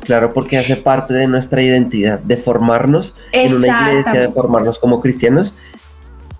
Claro, 0.00 0.32
porque 0.32 0.58
hace 0.58 0.76
parte 0.76 1.14
de 1.14 1.26
nuestra 1.26 1.62
identidad, 1.62 2.18
de 2.18 2.36
formarnos 2.36 3.14
en 3.32 3.54
una 3.54 3.90
iglesia, 3.90 4.20
de 4.20 4.28
formarnos 4.28 4.78
como 4.78 5.00
cristianos 5.00 5.54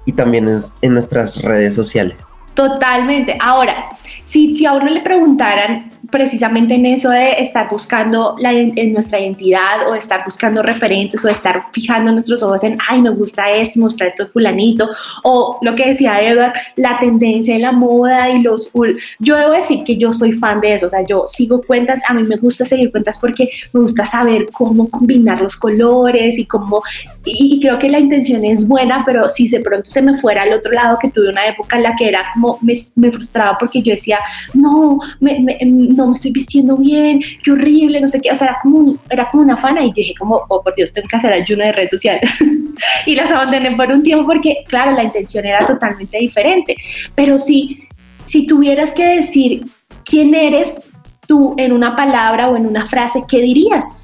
y 0.04 0.12
también 0.12 0.48
en, 0.48 0.60
en 0.82 0.94
nuestras 0.94 1.40
redes 1.42 1.74
sociales. 1.74 2.26
Totalmente. 2.54 3.38
Ahora, 3.40 3.88
si, 4.24 4.54
si 4.54 4.66
a 4.66 4.72
uno 4.72 4.86
le 4.86 5.00
preguntaran 5.00 5.90
precisamente 6.10 6.74
en 6.74 6.86
eso 6.86 7.10
de 7.10 7.32
estar 7.40 7.68
buscando 7.68 8.34
la, 8.38 8.52
en 8.52 8.92
nuestra 8.92 9.20
identidad 9.20 9.88
o 9.88 9.94
estar 9.94 10.24
buscando 10.24 10.62
referentes 10.62 11.24
o 11.24 11.28
estar 11.28 11.66
fijando 11.72 12.12
nuestros 12.12 12.42
ojos 12.42 12.64
en, 12.64 12.78
ay, 12.88 13.02
me 13.02 13.10
gusta 13.10 13.50
esto, 13.50 13.78
me 13.78 13.84
gusta 13.86 14.06
esto 14.06 14.26
fulanito, 14.28 14.88
o 15.22 15.58
lo 15.62 15.74
que 15.74 15.88
decía 15.88 16.20
Edward, 16.22 16.54
la 16.76 16.98
tendencia 16.98 17.54
en 17.54 17.62
la 17.62 17.72
moda 17.72 18.30
y 18.30 18.42
los... 18.42 18.72
Yo 19.18 19.36
debo 19.36 19.52
decir 19.52 19.84
que 19.84 19.96
yo 19.96 20.12
soy 20.12 20.32
fan 20.32 20.60
de 20.60 20.74
eso, 20.74 20.86
o 20.86 20.88
sea, 20.88 21.04
yo 21.06 21.24
sigo 21.26 21.62
cuentas, 21.62 22.00
a 22.08 22.14
mí 22.14 22.22
me 22.24 22.36
gusta 22.36 22.64
seguir 22.64 22.90
cuentas 22.90 23.18
porque 23.18 23.50
me 23.72 23.80
gusta 23.80 24.04
saber 24.04 24.46
cómo 24.52 24.88
combinar 24.88 25.42
los 25.42 25.56
colores 25.56 26.38
y 26.38 26.46
cómo... 26.46 26.82
Y, 27.30 27.60
creo 27.60 27.78
que 27.78 27.88
la 27.88 27.98
intención 27.98 28.44
es 28.44 28.66
buena, 28.66 29.02
pero 29.04 29.28
si 29.28 29.48
de 29.48 29.60
pronto 29.60 29.90
se 29.90 30.02
me 30.02 30.16
fuera 30.16 30.42
al 30.42 30.52
otro 30.52 30.72
lado, 30.72 30.98
que 31.00 31.10
tuve 31.10 31.28
una 31.28 31.46
época 31.46 31.76
en 31.76 31.82
la 31.82 31.94
que 31.96 32.08
era 32.08 32.24
como, 32.32 32.58
me, 32.62 32.72
me 32.96 33.12
frustraba 33.12 33.56
porque 33.58 33.82
yo 33.82 33.92
decía, 33.92 34.18
no, 34.54 34.98
me, 35.20 35.38
me 35.40 35.58
no 35.62 36.08
me 36.08 36.14
estoy 36.14 36.32
vistiendo 36.32 36.76
bien, 36.76 37.20
qué 37.42 37.50
horrible, 37.52 38.00
no 38.00 38.08
sé 38.08 38.20
qué, 38.20 38.30
o 38.30 38.36
sea, 38.36 38.48
era 38.48 38.58
como, 38.62 38.96
era 39.10 39.28
como 39.28 39.42
una 39.42 39.56
fana 39.56 39.84
y 39.84 39.92
dije 39.92 40.14
como, 40.18 40.40
oh 40.48 40.62
por 40.62 40.74
Dios, 40.74 40.92
tengo 40.92 41.08
que 41.08 41.16
hacer 41.16 41.32
ayuno 41.32 41.64
de 41.64 41.72
redes 41.72 41.90
sociales. 41.90 42.30
y 43.06 43.14
las 43.14 43.30
abandoné 43.30 43.72
por 43.72 43.88
un 43.88 44.02
tiempo 44.02 44.26
porque, 44.26 44.58
claro, 44.66 44.92
la 44.92 45.04
intención 45.04 45.44
era 45.44 45.66
totalmente 45.66 46.18
diferente. 46.18 46.76
Pero 47.14 47.38
si, 47.38 47.88
si 48.26 48.46
tuvieras 48.46 48.92
que 48.92 49.04
decir 49.04 49.64
quién 50.04 50.34
eres 50.34 50.80
tú 51.26 51.54
en 51.58 51.72
una 51.72 51.94
palabra 51.94 52.48
o 52.48 52.56
en 52.56 52.66
una 52.66 52.88
frase, 52.88 53.24
¿qué 53.28 53.40
dirías? 53.40 54.00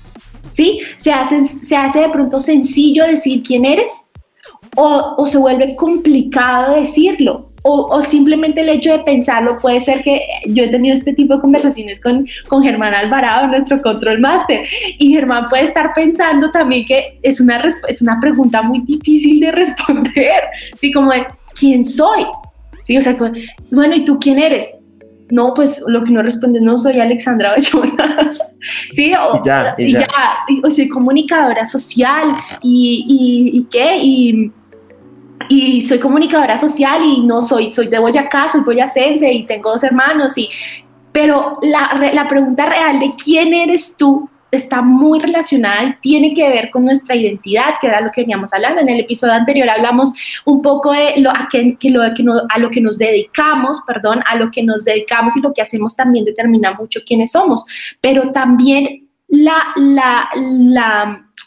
¿Sí? 0.54 0.78
¿Se 0.98 1.12
hace, 1.12 1.44
se 1.44 1.76
hace 1.76 1.98
de 1.98 2.08
pronto 2.10 2.38
sencillo 2.38 3.04
decir 3.04 3.42
quién 3.42 3.64
eres? 3.64 4.06
O, 4.76 5.16
o 5.18 5.26
se 5.26 5.36
vuelve 5.36 5.74
complicado 5.74 6.76
decirlo? 6.76 7.50
o, 7.66 8.02
simplemente 8.02 8.60
el 8.60 8.68
hecho 8.68 8.92
de 8.92 8.98
pensarlo 9.04 9.56
puede 9.56 9.80
ser 9.80 10.02
que 10.02 10.20
yo 10.46 10.64
he 10.64 10.68
tenido 10.68 10.94
este 10.94 11.14
tipo 11.14 11.36
de 11.36 11.40
conversaciones 11.40 11.98
con, 11.98 12.26
con 12.46 12.62
Germán 12.62 12.92
Alvarado, 12.92 13.48
nuestro 13.48 13.80
control 13.80 14.20
master, 14.20 14.66
y 14.98 15.14
Germán 15.14 15.48
puede 15.48 15.64
estar 15.64 15.94
pensando 15.94 16.50
también 16.50 16.84
que 16.84 17.18
es 17.22 17.40
una, 17.40 17.64
es 17.88 18.02
una 18.02 18.20
pregunta 18.20 18.60
muy 18.60 18.80
difícil 18.80 19.40
de 19.40 19.50
responder, 19.52 20.42
¿sí? 20.76 20.92
Como 20.92 21.10
de, 21.10 21.24
¿quién 21.58 21.82
soy? 21.84 22.26
Sí, 22.82 22.98
o 22.98 23.00
sea, 23.00 23.16
bueno, 23.72 23.94
¿y 23.94 24.04
tú 24.04 24.18
quién 24.20 24.38
eres? 24.38 24.78
No, 25.30 25.54
pues 25.54 25.82
lo 25.86 26.04
que 26.04 26.12
no 26.12 26.22
responde, 26.22 26.60
no 26.60 26.76
soy 26.76 27.00
Alexandra 27.00 27.50
Bayona. 27.56 28.32
sí, 28.92 29.12
o, 29.14 29.42
ya, 29.42 29.74
y 29.78 29.92
ya. 29.92 30.06
o 30.62 30.70
soy 30.70 30.88
comunicadora 30.88 31.64
social 31.66 32.36
y, 32.62 33.06
y, 33.08 33.58
y 33.58 33.64
qué, 33.64 33.98
y 33.98 34.52
y 35.48 35.82
soy 35.82 35.98
comunicadora 35.98 36.56
social 36.56 37.02
y 37.04 37.20
no 37.20 37.42
soy, 37.42 37.72
soy 37.72 37.88
de 37.88 37.98
Boyacá, 37.98 38.48
soy 38.48 38.62
boyacense 38.62 39.30
y 39.30 39.44
tengo 39.46 39.72
dos 39.72 39.82
hermanos, 39.82 40.36
y, 40.38 40.48
pero 41.12 41.58
la, 41.62 42.10
la 42.12 42.28
pregunta 42.28 42.66
real 42.66 42.98
de 42.98 43.12
quién 43.22 43.52
eres 43.52 43.96
tú 43.96 44.28
está 44.54 44.82
muy 44.82 45.20
relacionada 45.20 45.84
y 45.84 45.94
tiene 46.00 46.34
que 46.34 46.48
ver 46.48 46.70
con 46.70 46.84
nuestra 46.84 47.14
identidad, 47.14 47.74
que 47.80 47.86
era 47.86 48.00
lo 48.00 48.10
que 48.10 48.22
veníamos 48.22 48.52
hablando. 48.52 48.80
En 48.80 48.88
el 48.88 49.00
episodio 49.00 49.34
anterior 49.34 49.68
hablamos 49.68 50.12
un 50.44 50.62
poco 50.62 50.92
de 50.92 51.14
lo, 51.18 51.30
a, 51.30 51.48
que, 51.50 51.76
lo, 51.90 52.70
que 52.70 52.80
nos 52.80 52.98
dedicamos, 52.98 53.80
perdón, 53.86 54.22
a 54.26 54.36
lo 54.36 54.50
que 54.50 54.62
nos 54.62 54.84
dedicamos 54.84 55.36
y 55.36 55.40
lo 55.40 55.52
que 55.52 55.62
hacemos 55.62 55.96
también 55.96 56.24
determina 56.24 56.72
mucho 56.72 57.00
quiénes 57.06 57.32
somos, 57.32 57.64
pero 58.00 58.30
también 58.32 59.08
la, 59.28 59.64
la, 59.76 60.28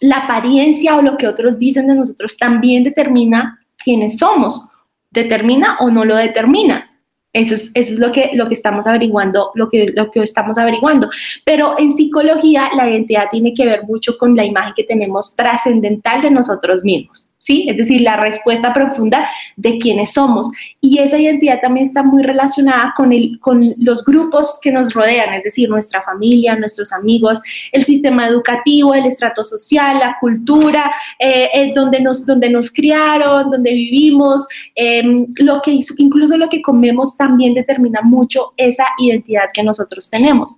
la 0.01 0.17
apariencia 0.17 0.95
o 0.95 1.01
lo 1.01 1.17
que 1.17 1.27
otros 1.27 1.57
dicen 1.57 1.87
de 1.87 1.95
nosotros 1.95 2.37
también 2.37 2.83
determina 2.83 3.59
quiénes 3.77 4.17
somos. 4.17 4.69
¿Determina 5.09 5.77
o 5.79 5.89
no 5.89 6.05
lo 6.05 6.15
determina? 6.15 6.86
Eso 7.33 7.53
es, 7.53 7.71
eso 7.73 7.93
es 7.93 7.99
lo, 7.99 8.11
que, 8.11 8.31
lo 8.33 8.47
que 8.47 8.53
estamos 8.53 8.87
averiguando, 8.87 9.51
lo 9.53 9.69
que, 9.69 9.91
lo 9.93 10.09
que 10.09 10.23
estamos 10.23 10.57
averiguando. 10.57 11.09
Pero 11.45 11.77
en 11.77 11.91
psicología 11.91 12.69
la 12.75 12.89
identidad 12.89 13.25
tiene 13.29 13.53
que 13.53 13.65
ver 13.65 13.83
mucho 13.83 14.17
con 14.17 14.35
la 14.35 14.45
imagen 14.45 14.73
que 14.75 14.83
tenemos 14.83 15.35
trascendental 15.35 16.21
de 16.21 16.31
nosotros 16.31 16.83
mismos. 16.83 17.29
¿Sí? 17.39 17.67
Es 17.69 17.77
decir, 17.77 18.01
la 18.01 18.17
respuesta 18.17 18.73
profunda 18.73 19.27
de 19.55 19.77
quiénes 19.77 20.11
somos. 20.13 20.49
Y 20.81 20.99
esa 20.99 21.17
identidad 21.17 21.59
también 21.61 21.85
está 21.85 22.03
muy 22.03 22.23
relacionada 22.23 22.93
con, 22.95 23.13
el, 23.13 23.39
con 23.39 23.73
los 23.77 24.03
grupos 24.03 24.59
que 24.61 24.71
nos 24.71 24.93
rodean, 24.93 25.33
es 25.33 25.43
decir, 25.43 25.69
nuestra 25.69 26.01
familia, 26.01 26.55
nuestros 26.55 26.91
amigos, 26.91 27.39
el 27.71 27.85
sistema 27.85 28.27
educativo, 28.27 28.93
el 28.93 29.05
estrato 29.05 29.43
social, 29.43 29.99
la 29.99 30.17
cultura, 30.19 30.91
eh, 31.19 31.49
eh, 31.53 31.71
donde, 31.73 32.01
nos, 32.01 32.25
donde 32.25 32.49
nos 32.49 32.71
criaron, 32.71 33.51
donde 33.51 33.71
vivimos, 33.71 34.47
em, 34.75 35.27
lo 35.37 35.61
que, 35.61 35.79
incluso 35.97 36.37
lo 36.37 36.49
que 36.49 36.61
comemos 36.61 37.15
también 37.17 37.53
determina 37.53 38.01
mucho 38.01 38.53
esa 38.57 38.85
identidad 38.99 39.45
que 39.53 39.63
nosotros 39.63 40.09
tenemos. 40.09 40.57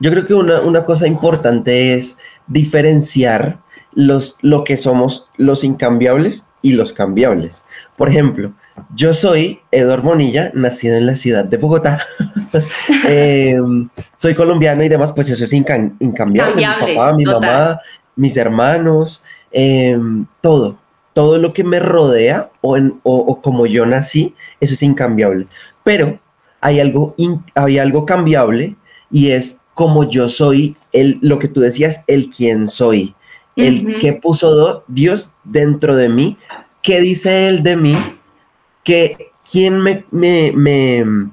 Yo 0.00 0.10
creo 0.10 0.26
que 0.26 0.34
una, 0.34 0.60
una 0.60 0.82
cosa 0.82 1.06
importante 1.06 1.94
es 1.94 2.18
diferenciar 2.46 3.58
los, 3.92 4.36
lo 4.42 4.64
que 4.64 4.76
somos 4.76 5.28
los 5.36 5.64
incambiables 5.64 6.46
y 6.62 6.72
los 6.72 6.92
cambiables. 6.92 7.64
Por 7.96 8.08
ejemplo, 8.08 8.52
yo 8.94 9.14
soy 9.14 9.60
Eduardo 9.70 10.04
Monilla, 10.04 10.50
nacido 10.54 10.96
en 10.96 11.06
la 11.06 11.14
ciudad 11.14 11.44
de 11.44 11.56
Bogotá. 11.56 12.00
Em, 13.06 13.88
soy 14.16 14.34
colombiano 14.34 14.82
y 14.82 14.88
demás, 14.88 15.12
pues 15.12 15.28
eso 15.28 15.44
es 15.44 15.52
incambiable. 15.52 16.54
mi 16.54 16.94
papá, 16.96 17.12
mi 17.12 17.24
mamá, 17.24 17.80
mis 18.16 18.36
hermanos, 18.36 19.22
em, 19.50 20.26
todo. 20.40 20.78
Todo 21.12 21.38
lo 21.38 21.52
que 21.52 21.64
me 21.64 21.80
rodea 21.80 22.50
o, 22.60 22.76
en, 22.76 23.00
o, 23.02 23.40
como 23.42 23.66
yo 23.66 23.84
nací, 23.84 24.34
eso 24.60 24.74
es 24.74 24.82
incambiable. 24.82 25.46
Pero 25.84 26.18
hay 26.60 26.80
algo, 26.80 27.14
hay 27.54 27.78
algo 27.78 28.06
cambiable 28.06 28.76
y 29.10 29.32
es 29.32 29.62
como 29.74 30.08
yo 30.08 30.28
soy, 30.28 30.76
el, 30.92 31.18
lo 31.20 31.38
que 31.38 31.48
tú 31.48 31.60
decías, 31.60 32.02
el 32.06 32.30
quien 32.30 32.68
soy 32.68 33.14
el 33.58 33.98
que 33.98 34.12
puso 34.12 34.84
Dios 34.86 35.32
dentro 35.44 35.96
de 35.96 36.08
mí, 36.08 36.36
qué 36.82 37.00
dice 37.00 37.48
Él 37.48 37.62
de 37.62 37.76
mí, 37.76 37.96
que 38.84 39.32
quién 39.50 39.78
me, 39.78 40.04
me, 40.10 40.52
me, 40.54 41.30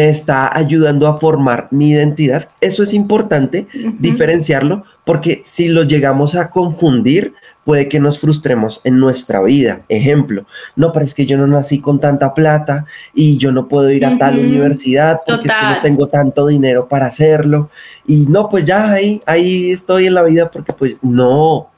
está 0.00 0.56
ayudando 0.56 1.06
a 1.06 1.18
formar 1.18 1.68
mi 1.70 1.90
identidad. 1.90 2.48
Eso 2.60 2.82
es 2.82 2.94
importante 2.94 3.66
diferenciarlo 3.98 4.84
porque 5.04 5.42
si 5.44 5.68
lo 5.68 5.82
llegamos 5.82 6.34
a 6.34 6.48
confundir, 6.48 7.34
puede 7.64 7.88
que 7.88 8.00
nos 8.00 8.18
frustremos 8.18 8.80
en 8.84 8.98
nuestra 8.98 9.42
vida. 9.42 9.82
Ejemplo, 9.88 10.46
no, 10.76 10.92
pero 10.92 11.04
es 11.04 11.14
que 11.14 11.26
yo 11.26 11.36
no 11.36 11.46
nací 11.46 11.80
con 11.80 12.00
tanta 12.00 12.34
plata 12.34 12.86
y 13.14 13.36
yo 13.36 13.52
no 13.52 13.68
puedo 13.68 13.90
ir 13.90 14.06
a 14.06 14.16
tal 14.18 14.38
universidad 14.38 15.20
porque 15.26 15.48
es 15.48 15.54
que 15.54 15.66
no 15.66 15.80
tengo 15.82 16.08
tanto 16.08 16.46
dinero 16.46 16.88
para 16.88 17.06
hacerlo. 17.06 17.70
Y 18.06 18.26
no, 18.28 18.48
pues 18.48 18.64
ya 18.64 18.90
ahí, 18.90 19.22
ahí 19.26 19.72
estoy 19.72 20.06
en 20.06 20.14
la 20.14 20.22
vida 20.22 20.50
porque 20.50 20.72
pues 20.72 20.96
no, 21.02 21.71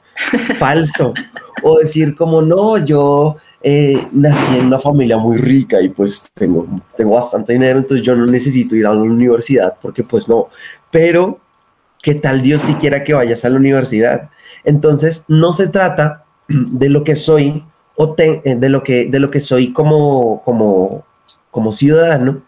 falso. 0.57 1.13
O 1.63 1.79
decir 1.79 2.15
como, 2.15 2.41
no, 2.41 2.77
yo 2.77 3.37
eh, 3.61 4.07
nací 4.11 4.57
en 4.57 4.67
una 4.67 4.79
familia 4.79 5.17
muy 5.17 5.37
rica 5.37 5.81
y 5.81 5.89
pues 5.89 6.23
tengo, 6.33 6.67
tengo 6.95 7.15
bastante 7.15 7.53
dinero, 7.53 7.79
entonces 7.79 8.05
yo 8.05 8.15
no 8.15 8.25
necesito 8.25 8.75
ir 8.75 8.85
a 8.85 8.93
la 8.93 9.01
universidad 9.01 9.77
porque 9.81 10.03
pues 10.03 10.29
no. 10.29 10.49
Pero, 10.91 11.39
¿qué 12.01 12.15
tal 12.15 12.41
Dios 12.41 12.61
si 12.61 12.75
quiera 12.75 13.03
que 13.03 13.13
vayas 13.13 13.45
a 13.45 13.49
la 13.49 13.57
universidad? 13.57 14.29
Entonces, 14.63 15.25
no 15.27 15.53
se 15.53 15.67
trata 15.67 16.25
de 16.47 16.89
lo 16.89 17.03
que 17.03 17.15
soy 17.15 17.63
o 17.95 18.15
eh, 18.17 18.55
de, 18.57 18.69
lo 18.69 18.83
que, 18.83 19.07
de 19.07 19.19
lo 19.19 19.31
que 19.31 19.41
soy 19.41 19.71
como, 19.71 20.41
como, 20.43 21.05
como 21.51 21.71
ciudadano, 21.71 22.41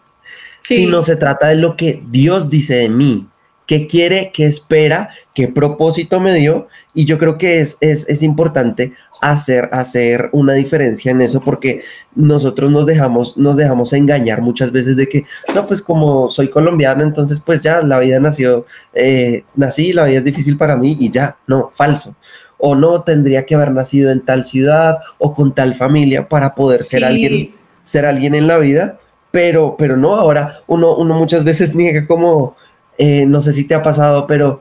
sino 0.62 1.02
se 1.02 1.16
trata 1.16 1.48
de 1.48 1.56
lo 1.56 1.76
que 1.76 2.02
Dios 2.10 2.50
dice 2.50 2.74
de 2.74 2.88
mí, 2.88 3.28
qué 3.68 3.86
quiere, 3.86 4.32
qué 4.32 4.46
espera, 4.46 5.10
qué 5.34 5.46
propósito 5.46 6.18
me 6.20 6.32
dio. 6.32 6.68
Y 6.94 7.04
yo 7.04 7.18
creo 7.18 7.36
que 7.36 7.60
es, 7.60 7.76
es, 7.80 8.22
importante 8.22 8.94
hacer, 9.20 9.68
hacer 9.72 10.30
una 10.32 10.54
diferencia 10.54 11.12
en 11.12 11.20
eso 11.20 11.42
porque 11.42 11.82
nosotros 12.14 12.70
nos 12.70 12.86
dejamos, 12.86 13.36
nos 13.36 13.58
dejamos 13.58 13.92
engañar 13.92 14.40
muchas 14.40 14.72
veces 14.72 14.96
de 14.96 15.06
que, 15.06 15.26
no, 15.54 15.66
pues 15.66 15.82
como 15.82 16.30
soy 16.30 16.48
colombiano, 16.48 17.04
entonces 17.04 17.40
pues 17.40 17.62
ya 17.62 17.82
la 17.82 17.98
vida 17.98 18.18
nació, 18.18 18.64
eh, 18.94 19.44
nací, 19.54 19.92
la 19.92 20.04
vida 20.04 20.18
es 20.18 20.24
difícil 20.24 20.56
para 20.56 20.74
mí 20.74 20.96
y 20.98 21.10
ya, 21.10 21.36
no, 21.46 21.70
falso. 21.74 22.16
O 22.56 22.74
no, 22.74 23.02
tendría 23.02 23.44
que 23.44 23.54
haber 23.54 23.70
nacido 23.70 24.10
en 24.10 24.22
tal 24.22 24.46
ciudad 24.46 25.00
o 25.18 25.34
con 25.34 25.54
tal 25.54 25.74
familia 25.74 26.26
para 26.26 26.54
poder 26.54 26.84
ser 26.84 27.04
alguien, 27.04 27.54
ser 27.82 28.06
alguien 28.06 28.34
en 28.34 28.46
la 28.46 28.56
vida. 28.56 28.98
Pero, 29.30 29.76
pero 29.78 29.98
no, 29.98 30.14
ahora 30.14 30.60
uno, 30.66 30.96
uno 30.96 31.14
muchas 31.14 31.44
veces 31.44 31.74
niega 31.76 32.06
como, 32.06 32.56
eh, 32.98 33.24
no 33.26 33.40
sé 33.40 33.52
si 33.52 33.64
te 33.64 33.74
ha 33.74 33.82
pasado, 33.82 34.26
pero 34.26 34.60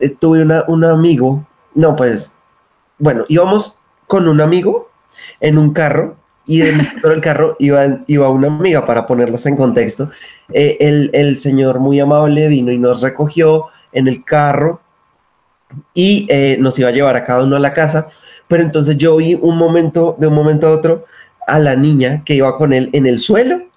eh, 0.00 0.08
tuve 0.08 0.42
un 0.42 0.84
amigo, 0.84 1.46
no, 1.74 1.94
pues, 1.94 2.36
bueno, 2.98 3.24
íbamos 3.28 3.76
con 4.06 4.26
un 4.26 4.40
amigo 4.40 4.90
en 5.40 5.58
un 5.58 5.74
carro 5.74 6.16
y 6.46 6.60
dentro 6.60 7.10
del 7.10 7.20
carro 7.20 7.56
iba, 7.58 8.00
iba 8.06 8.30
una 8.30 8.48
amiga, 8.48 8.86
para 8.86 9.04
ponerlos 9.04 9.44
en 9.44 9.56
contexto. 9.56 10.10
Eh, 10.50 10.78
el, 10.80 11.10
el, 11.12 11.38
señor 11.38 11.78
muy 11.78 12.00
amable 12.00 12.48
vino 12.48 12.72
y 12.72 12.78
nos 12.78 13.02
recogió 13.02 13.66
en 13.92 14.08
el 14.08 14.24
carro 14.24 14.80
y 15.92 16.26
nos 16.58 16.78
iba 16.78 16.88
a 16.88 16.92
llevar 16.92 17.14
a 17.16 17.24
cada 17.24 17.44
uno 17.44 17.56
a 17.56 17.60
la 17.60 17.74
casa, 17.74 18.08
pero 18.48 18.62
entonces 18.62 18.96
yo 18.96 19.16
vi 19.16 19.34
un 19.34 19.58
momento, 19.58 20.16
de 20.18 20.26
un 20.26 20.34
momento 20.34 20.66
a 20.66 20.72
otro, 20.72 21.04
a 21.46 21.58
la 21.58 21.76
niña 21.76 22.22
que 22.24 22.34
iba 22.34 22.56
con 22.56 22.72
él 22.72 22.88
en 22.94 23.04
el 23.04 23.18
suelo 23.18 23.68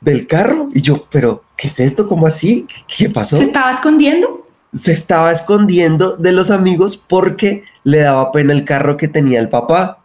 del 0.00 0.26
carro. 0.26 0.68
Y 0.74 0.80
yo, 0.80 1.06
pero, 1.10 1.42
¿qué 1.56 1.68
es 1.68 1.80
esto? 1.80 2.08
¿Cómo 2.08 2.26
así? 2.26 2.66
¿Qué 2.86 3.08
pasó? 3.10 3.36
¿Se 3.36 3.44
estaba 3.44 3.70
escondiendo? 3.70 4.46
Se 4.74 4.92
estaba 4.92 5.32
escondiendo 5.32 6.16
de 6.16 6.32
los 6.32 6.50
amigos 6.50 6.96
porque 6.96 7.64
le 7.84 7.98
daba 7.98 8.32
pena 8.32 8.52
el 8.52 8.64
carro 8.64 8.96
que 8.96 9.08
tenía 9.08 9.40
el 9.40 9.48
papá. 9.48 9.98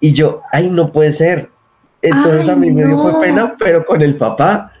Y 0.00 0.12
yo, 0.12 0.40
ay, 0.52 0.68
no 0.68 0.92
puede 0.92 1.12
ser. 1.12 1.50
Entonces 2.02 2.48
a 2.48 2.56
mí 2.56 2.70
me 2.70 2.84
dio 2.84 3.00
fue 3.00 3.18
pena, 3.20 3.54
pero 3.58 3.84
con 3.84 4.02
el 4.02 4.16
papá. 4.16 4.72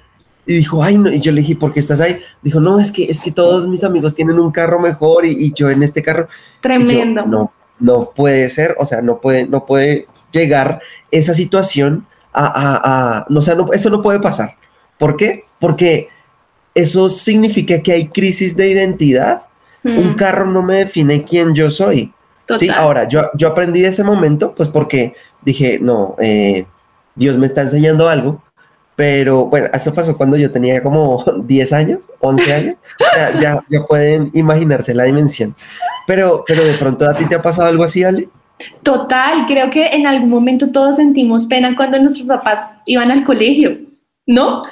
Y 0.46 0.56
dijo, 0.56 0.82
ay, 0.82 0.98
no. 0.98 1.10
Y 1.10 1.20
yo 1.20 1.32
le 1.32 1.40
dije, 1.40 1.56
¿por 1.56 1.72
qué 1.72 1.80
estás 1.80 2.00
ahí? 2.00 2.20
Dijo, 2.42 2.60
no, 2.60 2.78
es 2.78 2.92
que, 2.92 3.04
es 3.04 3.22
que 3.22 3.30
todos 3.30 3.66
mis 3.66 3.82
amigos 3.84 4.14
tienen 4.14 4.38
un 4.38 4.50
carro 4.50 4.78
mejor 4.78 5.24
y, 5.24 5.52
yo 5.52 5.70
en 5.70 5.82
este 5.82 6.02
carro. 6.02 6.28
Tremendo. 6.60 7.24
no, 7.24 7.52
no 7.78 8.10
puede 8.10 8.50
ser, 8.50 8.76
o 8.78 8.84
sea, 8.84 9.00
no 9.00 9.20
puede, 9.20 9.46
no 9.46 9.64
puede 9.64 10.06
llegar 10.32 10.80
esa 11.10 11.34
situación 11.34 12.06
a, 12.34 13.26
no, 13.28 13.42
sea, 13.42 13.56
eso 13.72 13.90
no 13.90 14.02
puede 14.02 14.20
pasar. 14.20 14.56
¿Por 14.98 15.16
qué? 15.16 15.44
Porque 15.58 16.08
eso 16.74 17.08
significa 17.08 17.80
que 17.82 17.92
hay 17.92 18.08
crisis 18.08 18.56
de 18.56 18.70
identidad. 18.70 19.42
Un 19.82 20.12
mm. 20.12 20.16
carro 20.16 20.46
no 20.46 20.62
me 20.62 20.76
define 20.76 21.24
quién 21.24 21.54
yo 21.54 21.70
soy. 21.70 22.12
Sí, 22.56 22.68
ahora, 22.68 23.08
yo, 23.08 23.30
yo 23.34 23.48
aprendí 23.48 23.80
de 23.80 23.88
ese 23.88 24.04
momento, 24.04 24.54
pues 24.54 24.68
porque 24.68 25.14
dije, 25.42 25.78
no, 25.80 26.14
eh, 26.18 26.66
Dios 27.14 27.38
me 27.38 27.46
está 27.46 27.62
enseñando 27.62 28.08
algo, 28.08 28.42
pero 28.96 29.46
bueno, 29.46 29.68
eso 29.72 29.94
pasó 29.94 30.16
cuando 30.16 30.36
yo 30.36 30.50
tenía 30.50 30.82
como 30.82 31.24
10 31.44 31.72
años, 31.72 32.10
11 32.20 32.52
años, 32.52 32.76
ya, 33.38 33.62
ya, 33.68 33.84
pueden 33.86 34.30
imaginarse 34.34 34.94
la 34.94 35.04
dimensión. 35.04 35.54
Pero, 36.06 36.44
pero 36.46 36.64
de 36.64 36.74
pronto 36.74 37.08
a 37.08 37.16
ti 37.16 37.26
te 37.26 37.34
ha 37.34 37.42
pasado 37.42 37.68
algo 37.68 37.84
así, 37.84 38.04
Ale? 38.04 38.28
Total, 38.82 39.46
creo 39.46 39.70
que 39.70 39.86
en 39.86 40.06
algún 40.06 40.30
momento 40.30 40.70
todos 40.70 40.96
sentimos 40.96 41.46
pena 41.46 41.74
cuando 41.76 41.98
nuestros 41.98 42.26
papás 42.26 42.76
iban 42.86 43.10
al 43.10 43.24
colegio, 43.24 43.78
¿no? 44.26 44.62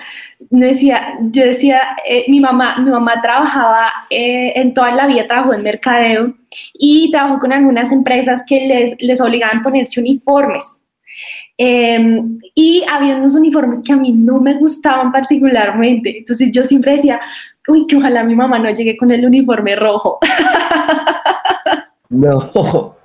Decía, 0.51 1.19
yo 1.21 1.45
decía, 1.45 1.81
eh, 2.09 2.25
mi, 2.29 2.41
mamá, 2.41 2.79
mi 2.79 2.91
mamá 2.91 3.21
trabajaba 3.23 3.89
eh, 4.11 4.53
en 4.57 4.75
toda 4.75 4.93
la 4.93 5.07
vida, 5.07 5.27
trabajó 5.27 5.55
en 5.55 5.63
mercadeo 5.63 6.35
y 6.75 7.11
trabajó 7.11 7.39
con 7.39 7.53
algunas 7.53 7.93
empresas 7.93 8.43
que 8.47 8.67
les, 8.67 8.95
les 9.01 9.21
obligaban 9.21 9.59
a 9.59 9.63
ponerse 9.63 10.01
uniformes. 10.01 10.83
Em, 11.59 12.29
y 12.55 12.85
había 12.91 13.17
unos 13.17 13.35
uniformes 13.35 13.83
que 13.85 13.93
a 13.93 13.97
mí 13.97 14.13
no 14.13 14.41
me 14.41 14.55
gustaban 14.55 15.13
particularmente. 15.13 16.19
Entonces 16.19 16.51
yo 16.51 16.65
siempre 16.65 16.93
decía, 16.93 17.21
uy, 17.69 17.87
que 17.87 17.97
ojalá 17.97 18.25
mi 18.25 18.35
mamá 18.35 18.59
no 18.59 18.71
llegue 18.71 18.97
con 18.97 19.11
el 19.11 19.25
uniforme 19.25 19.77
rojo. 19.77 20.19
No. 22.13 22.97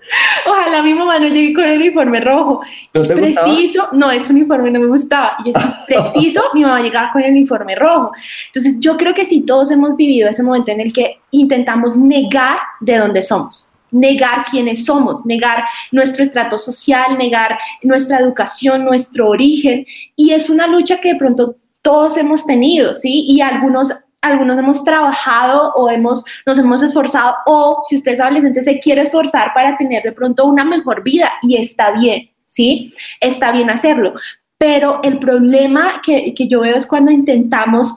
Ojalá 0.46 0.82
mi 0.82 0.94
mamá 0.94 1.20
no 1.20 1.28
llegue 1.28 1.54
con 1.54 1.66
el 1.66 1.80
uniforme 1.80 2.20
rojo. 2.22 2.62
¿No 2.94 3.06
te 3.06 3.16
preciso, 3.16 3.90
no, 3.92 4.12
ese 4.12 4.32
uniforme 4.32 4.72
no 4.72 4.80
me 4.80 4.88
gustaba. 4.88 5.38
Y 5.44 5.50
es 5.52 5.56
preciso, 5.88 6.44
mi 6.54 6.62
mamá 6.62 6.82
llegaba 6.82 7.12
con 7.12 7.22
el 7.22 7.32
uniforme 7.32 7.76
rojo. 7.76 8.12
Entonces, 8.48 8.80
yo 8.80 8.98
creo 8.98 9.14
que 9.14 9.26
si 9.26 9.42
todos 9.42 9.72
hemos 9.72 9.96
vivido 9.96 10.30
ese 10.30 10.44
momento 10.44 10.72
en 10.72 10.82
el 10.82 10.94
que 10.94 11.20
intentamos 11.32 11.98
negar 11.98 12.60
de 12.80 12.98
dónde 12.98 13.22
somos, 13.22 13.74
negar 13.92 14.46
quiénes 14.50 14.86
somos, 14.86 15.26
negar 15.26 15.64
nuestro 15.92 16.24
estrato 16.24 16.58
social, 16.58 17.18
negar 17.18 17.58
nuestra 17.84 18.20
educación, 18.20 18.84
nuestro 18.86 19.30
origen. 19.30 19.86
Y 20.16 20.32
es 20.32 20.50
una 20.50 20.68
lucha 20.68 21.00
que 21.00 21.14
de 21.14 21.20
pronto 21.20 21.56
todos 21.82 22.18
hemos 22.18 22.46
tenido, 22.46 22.94
¿sí? 22.94 23.26
Y 23.28 23.42
algunos 23.42 23.94
algunos 24.22 24.58
hemos 24.58 24.84
trabajado 24.84 25.74
o 25.76 25.90
hemos, 25.90 26.24
nos 26.46 26.58
hemos 26.58 26.82
esforzado 26.82 27.36
o 27.46 27.82
si 27.88 27.96
usted 27.96 28.14
es 28.14 28.20
adolescente 28.20 28.62
se 28.62 28.80
quiere 28.80 29.02
esforzar 29.02 29.54
para 29.54 29.78
tener 29.78 30.04
de 30.04 30.12
pronto 30.12 30.46
una 30.46 30.64
mejor 30.66 31.04
vida 31.04 31.32
y 31.42 31.58
está 31.58 31.92
bien, 31.92 32.30
¿sí? 32.46 32.94
Está 33.22 33.52
bien 33.52 33.70
hacerlo. 33.70 34.14
Pero 34.58 35.00
el 35.04 35.20
problema 35.20 36.02
que, 36.04 36.34
que 36.34 36.48
yo 36.48 36.62
veo 36.62 36.76
es 36.76 36.88
cuando 36.88 37.12
intentamos, 37.12 37.96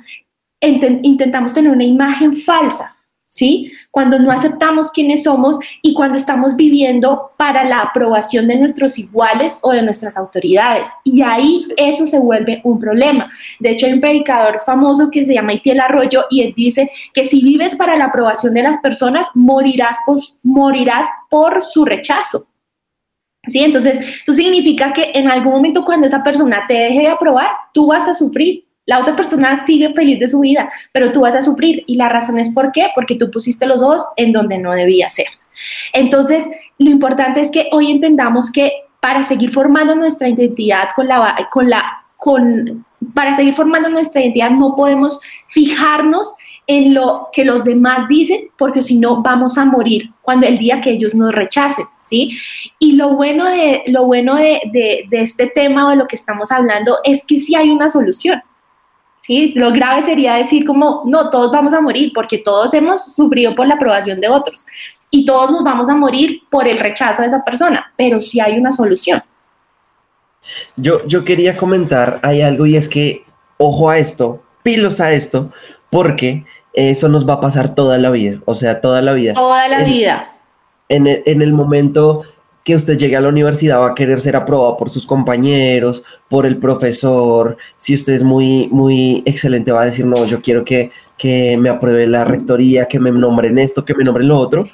intentamos 0.61 1.54
tener 1.54 1.72
una 1.72 1.85
imagen 1.85 2.35
falsa, 2.35 2.96
¿sí? 3.30 3.72
Cuando 3.90 4.18
no 4.18 4.30
aceptamos 4.30 4.90
quiénes 4.90 5.22
somos 5.22 5.58
y 5.80 5.94
cuando 5.94 6.18
estamos 6.18 6.56
viviendo 6.56 7.30
para 7.38 7.64
la 7.64 7.80
aprobación 7.80 8.48
de 8.48 8.56
nuestros 8.56 8.98
iguales 8.98 9.58
o 9.62 9.70
de 9.70 9.82
nuestras 9.82 10.18
autoridades. 10.18 10.88
Y 11.04 11.22
ahí 11.22 11.60
eso 11.76 12.06
se 12.06 12.18
vuelve 12.18 12.60
un 12.64 12.78
problema. 12.78 13.30
De 13.60 13.70
hecho, 13.70 13.86
hay 13.86 13.94
un 13.94 14.00
predicador 14.00 14.60
famoso 14.66 15.10
que 15.10 15.24
se 15.24 15.32
llama 15.32 15.54
Itiel 15.54 15.80
Arroyo 15.80 16.24
y 16.28 16.42
él 16.42 16.52
dice 16.54 16.90
que 17.14 17.24
si 17.24 17.42
vives 17.42 17.76
para 17.76 17.96
la 17.96 18.06
aprobación 18.06 18.52
de 18.52 18.64
las 18.64 18.78
personas, 18.78 19.26
morirás 19.34 19.96
por, 20.04 20.18
morirás 20.42 21.06
por 21.30 21.62
su 21.62 21.84
rechazo. 21.84 22.46
¿Sí? 23.46 23.60
Entonces, 23.60 23.98
eso 23.98 24.32
significa 24.34 24.92
que 24.92 25.12
en 25.14 25.28
algún 25.28 25.52
momento 25.52 25.84
cuando 25.84 26.06
esa 26.06 26.22
persona 26.22 26.64
te 26.68 26.74
deje 26.74 27.00
de 27.00 27.08
aprobar, 27.08 27.48
tú 27.72 27.86
vas 27.86 28.06
a 28.06 28.12
sufrir 28.12 28.66
la 28.86 29.00
otra 29.00 29.14
persona 29.14 29.56
sigue 29.64 29.94
feliz 29.94 30.18
de 30.18 30.28
su 30.28 30.40
vida, 30.40 30.70
pero 30.92 31.12
tú 31.12 31.20
vas 31.20 31.36
a 31.36 31.42
sufrir. 31.42 31.84
Y 31.86 31.96
la 31.96 32.08
razón 32.08 32.38
es 32.38 32.48
por 32.48 32.72
qué, 32.72 32.88
porque 32.94 33.16
tú 33.16 33.30
pusiste 33.30 33.66
los 33.66 33.82
ojos 33.82 34.04
en 34.16 34.32
donde 34.32 34.58
no 34.58 34.72
debía 34.72 35.08
ser. 35.08 35.26
Entonces, 35.92 36.48
lo 36.78 36.90
importante 36.90 37.40
es 37.40 37.50
que 37.50 37.68
hoy 37.72 37.90
entendamos 37.90 38.50
que 38.50 38.72
para 39.00 39.24
seguir 39.24 39.50
formando 39.50 39.94
nuestra 39.94 40.28
identidad 40.28 40.88
con 40.94 41.08
la, 41.08 41.48
con 41.50 41.70
la, 41.70 42.04
con, 42.16 42.84
para 43.14 43.34
seguir 43.34 43.54
formando 43.54 43.88
nuestra 43.88 44.20
identidad 44.20 44.50
no 44.50 44.76
podemos 44.76 45.20
fijarnos 45.48 46.34
en 46.66 46.94
lo 46.94 47.28
que 47.32 47.44
los 47.44 47.64
demás 47.64 48.06
dicen, 48.06 48.48
porque 48.56 48.82
si 48.82 48.98
no 48.98 49.22
vamos 49.22 49.58
a 49.58 49.64
morir 49.64 50.10
cuando 50.22 50.46
el 50.46 50.58
día 50.58 50.80
que 50.80 50.90
ellos 50.90 51.14
nos 51.16 51.34
rechacen, 51.34 51.86
¿sí? 52.00 52.38
Y 52.78 52.92
lo 52.92 53.16
bueno 53.16 53.46
de, 53.46 53.82
lo 53.86 54.04
bueno 54.04 54.36
de, 54.36 54.60
de, 54.72 55.04
de 55.10 55.20
este 55.22 55.48
tema 55.48 55.86
o 55.86 55.90
de 55.90 55.96
lo 55.96 56.06
que 56.06 56.14
estamos 56.14 56.52
hablando 56.52 56.98
es 57.02 57.24
que 57.26 57.38
sí 57.38 57.56
hay 57.56 57.70
una 57.70 57.88
solución. 57.88 58.40
¿Sí? 59.20 59.52
Lo 59.54 59.70
grave 59.70 60.02
sería 60.02 60.35
decir 60.35 60.66
como, 60.66 61.02
no, 61.04 61.30
todos 61.30 61.52
vamos 61.52 61.72
a 61.74 61.80
morir 61.80 62.12
porque 62.14 62.38
todos 62.38 62.72
hemos 62.74 63.14
sufrido 63.14 63.54
por 63.54 63.66
la 63.66 63.74
aprobación 63.74 64.20
de 64.20 64.28
otros 64.28 64.64
y 65.11 65.24
todos 65.24 65.50
nos 65.50 65.62
vamos 65.62 65.88
a 65.88 65.94
morir 65.94 66.42
por 66.50 66.66
el 66.66 66.78
rechazo 66.78 67.22
de 67.22 67.28
esa 67.28 67.42
persona, 67.44 67.92
pero 67.96 68.20
sí 68.20 68.40
hay 68.40 68.59
una 68.59 68.72
solución. 68.72 69.22
Yo, 70.76 71.06
yo 71.06 71.24
quería 71.24 71.56
comentar, 71.56 72.18
hay 72.22 72.40
algo 72.40 72.64
y 72.64 72.76
es 72.76 72.88
que, 72.88 73.24
ojo 73.59 73.90
a 73.90 73.98
esto, 73.98 74.42
pilos 74.62 75.00
a 75.00 75.12
esto, 75.12 75.50
porque 75.90 76.44
eso 76.72 77.09
nos 77.09 77.28
va 77.28 77.35
a 77.35 77.40
pasar 77.40 77.74
toda 77.74 77.98
la 77.98 78.11
vida, 78.11 78.40
o 78.46 78.54
sea, 78.54 78.80
toda 78.80 79.02
la 79.02 79.12
vida. 79.12 79.35
Toda 79.35 79.68
la 79.68 79.85
vida. 79.85 80.33
En 80.88 81.06
en 81.06 81.42
el 81.42 81.52
momento 81.52 82.22
que 82.64 82.76
usted 82.76 82.98
llegue 82.98 83.16
a 83.16 83.20
la 83.20 83.28
universidad 83.28 83.80
va 83.80 83.90
a 83.90 83.94
querer 83.94 84.20
ser 84.20 84.36
aprobado 84.36 84.76
por 84.76 84.90
sus 84.90 85.06
compañeros, 85.06 86.02
por 86.28 86.44
el 86.44 86.58
profesor. 86.58 87.56
Si 87.76 87.94
usted 87.94 88.14
es 88.14 88.22
muy, 88.22 88.68
muy 88.70 89.22
excelente, 89.24 89.72
va 89.72 89.82
a 89.82 89.86
decir, 89.86 90.06
no, 90.06 90.26
yo 90.26 90.42
quiero 90.42 90.64
que, 90.64 90.90
que 91.16 91.56
me 91.56 91.70
apruebe 91.70 92.06
la 92.06 92.24
rectoría, 92.24 92.86
que 92.86 93.00
me 93.00 93.10
nombren 93.10 93.58
esto, 93.58 93.84
que 93.84 93.94
me 93.94 94.04
nombren 94.04 94.28
lo 94.28 94.38
otro. 94.38 94.68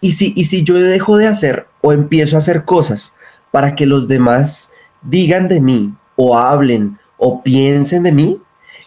Y 0.00 0.12
si, 0.12 0.32
y 0.36 0.44
si 0.44 0.62
yo 0.62 0.74
dejo 0.74 1.16
de 1.16 1.26
hacer 1.26 1.66
o 1.80 1.92
empiezo 1.92 2.36
a 2.36 2.38
hacer 2.38 2.64
cosas 2.64 3.12
para 3.50 3.74
que 3.74 3.86
los 3.86 4.06
demás 4.06 4.72
digan 5.02 5.48
de 5.48 5.60
mí 5.60 5.94
o 6.14 6.38
hablen 6.38 6.98
o 7.16 7.42
piensen 7.42 8.04
de 8.04 8.12
mí, 8.12 8.40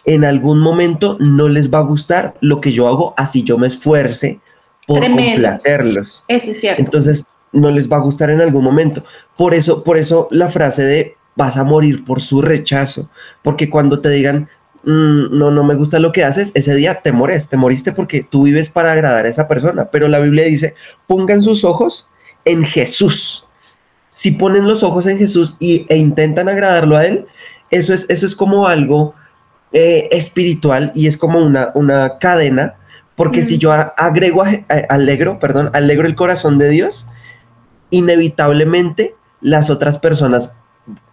en 0.04 0.24
algún 0.24 0.60
momento 0.60 1.16
no 1.20 1.48
les 1.48 1.72
va 1.72 1.78
a 1.78 1.82
gustar 1.82 2.34
lo 2.40 2.60
que 2.60 2.72
yo 2.72 2.88
hago, 2.88 3.12
así 3.18 3.42
yo 3.42 3.58
me 3.58 3.66
esfuerce 3.66 4.40
por 4.86 5.00
complacerlos. 5.00 6.24
Eso 6.26 6.50
es 6.50 6.60
cierto. 6.60 6.82
Entonces, 6.82 7.26
no 7.52 7.70
les 7.70 7.90
va 7.90 7.96
a 7.96 8.00
gustar 8.00 8.30
en 8.30 8.40
algún 8.40 8.64
momento. 8.64 9.04
Por 9.36 9.54
eso, 9.54 9.82
por 9.82 9.96
eso 9.96 10.28
la 10.30 10.48
frase 10.48 10.82
de 10.84 11.16
vas 11.36 11.56
a 11.56 11.64
morir 11.64 12.04
por 12.04 12.20
su 12.20 12.42
rechazo, 12.42 13.10
porque 13.42 13.70
cuando 13.70 14.00
te 14.00 14.10
digan 14.10 14.48
mm, 14.84 15.38
no, 15.38 15.50
no 15.50 15.64
me 15.64 15.74
gusta 15.74 15.98
lo 15.98 16.12
que 16.12 16.24
haces, 16.24 16.52
ese 16.54 16.74
día 16.74 17.00
te 17.02 17.12
mores, 17.12 17.48
te 17.48 17.56
moriste 17.56 17.92
porque 17.92 18.22
tú 18.22 18.44
vives 18.44 18.70
para 18.70 18.92
agradar 18.92 19.26
a 19.26 19.28
esa 19.28 19.48
persona. 19.48 19.90
Pero 19.90 20.08
la 20.08 20.18
Biblia 20.18 20.44
dice, 20.44 20.74
pongan 21.06 21.42
sus 21.42 21.64
ojos 21.64 22.08
en 22.44 22.64
Jesús. 22.64 23.46
Si 24.08 24.32
ponen 24.32 24.66
los 24.66 24.82
ojos 24.82 25.06
en 25.06 25.18
Jesús 25.18 25.56
y, 25.60 25.86
e 25.88 25.96
intentan 25.96 26.48
agradarlo 26.48 26.96
a 26.96 27.06
Él, 27.06 27.26
eso 27.70 27.94
es, 27.94 28.06
eso 28.08 28.26
es 28.26 28.34
como 28.34 28.66
algo 28.66 29.14
eh, 29.72 30.08
espiritual 30.10 30.90
y 30.96 31.06
es 31.06 31.16
como 31.16 31.38
una, 31.38 31.70
una 31.74 32.18
cadena, 32.18 32.74
porque 33.14 33.42
si 33.42 33.58
yo 33.58 33.70
agrego, 33.72 34.42
alegro, 34.88 35.38
perdón, 35.38 35.70
alegro 35.74 36.08
el 36.08 36.14
corazón 36.14 36.58
de 36.58 36.70
Dios, 36.70 37.06
inevitablemente 37.90 39.14
las 39.40 39.70
otras 39.70 39.98
personas 39.98 40.52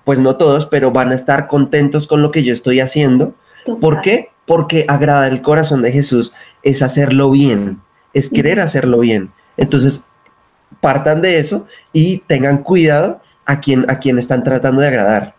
pues 0.03 0.19
no 0.19 0.37
todos, 0.37 0.65
pero 0.65 0.91
van 0.91 1.11
a 1.11 1.15
estar 1.15 1.47
contentos 1.47 2.07
con 2.07 2.21
lo 2.21 2.31
que 2.31 2.43
yo 2.43 2.53
estoy 2.53 2.79
haciendo. 2.79 3.33
¿Por 3.81 3.99
qué? 3.99 4.29
Porque 4.45 4.85
agradar 4.87 5.31
el 5.31 5.41
corazón 5.41 5.81
de 5.81 5.91
Jesús 5.91 6.33
es 6.63 6.81
hacerlo 6.81 7.29
bien, 7.29 7.81
es 8.13 8.29
querer 8.29 8.61
hacerlo 8.61 8.99
bien. 8.99 9.33
Entonces, 9.57 10.05
partan 10.79 11.21
de 11.21 11.39
eso 11.39 11.67
y 11.91 12.19
tengan 12.19 12.63
cuidado 12.63 13.19
a 13.45 13.59
quien, 13.59 13.89
a 13.89 13.99
quien 13.99 14.17
están 14.17 14.43
tratando 14.43 14.81
de 14.81 14.87
agradar. 14.87 15.35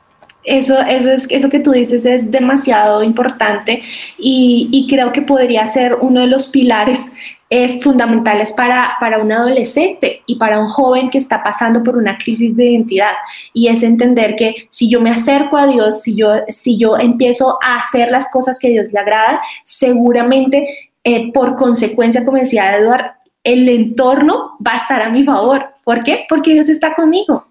Eso, 0.48 0.80
eso, 0.80 1.10
es, 1.10 1.30
eso 1.30 1.50
que 1.50 1.60
tú 1.60 1.72
dices 1.72 2.06
es 2.06 2.30
demasiado 2.30 3.02
importante 3.02 3.82
y, 4.18 4.68
y 4.72 4.86
creo 4.88 5.12
que 5.12 5.20
podría 5.20 5.66
ser 5.66 5.96
uno 6.00 6.22
de 6.22 6.26
los 6.26 6.46
pilares 6.48 7.12
eh, 7.50 7.80
fundamentales 7.80 8.52
para, 8.52 8.92
para 9.00 9.22
un 9.22 9.32
adolescente 9.32 10.22
y 10.26 10.36
para 10.36 10.58
un 10.60 10.68
joven 10.68 11.08
que 11.08 11.16
está 11.16 11.42
pasando 11.42 11.82
por 11.82 11.96
una 11.96 12.18
crisis 12.18 12.54
de 12.54 12.72
identidad. 12.72 13.14
Y 13.54 13.68
es 13.68 13.82
entender 13.82 14.36
que 14.36 14.68
si 14.68 14.90
yo 14.90 15.00
me 15.00 15.10
acerco 15.10 15.56
a 15.56 15.66
Dios, 15.66 16.02
si 16.02 16.14
yo, 16.14 16.28
si 16.48 16.76
yo 16.76 16.98
empiezo 16.98 17.58
a 17.64 17.78
hacer 17.78 18.10
las 18.10 18.30
cosas 18.30 18.58
que 18.58 18.68
Dios 18.68 18.92
le 18.92 19.00
agrada, 19.00 19.40
seguramente 19.64 20.66
eh, 21.04 21.32
por 21.32 21.54
consecuencia, 21.56 22.22
como 22.22 22.36
decía 22.36 22.76
Eduard, 22.76 23.12
el 23.44 23.66
entorno 23.70 24.58
va 24.66 24.74
a 24.74 24.76
estar 24.76 25.00
a 25.00 25.08
mi 25.08 25.24
favor. 25.24 25.68
¿Por 25.84 26.04
qué? 26.04 26.26
Porque 26.28 26.52
Dios 26.52 26.68
está 26.68 26.94
conmigo. 26.94 27.47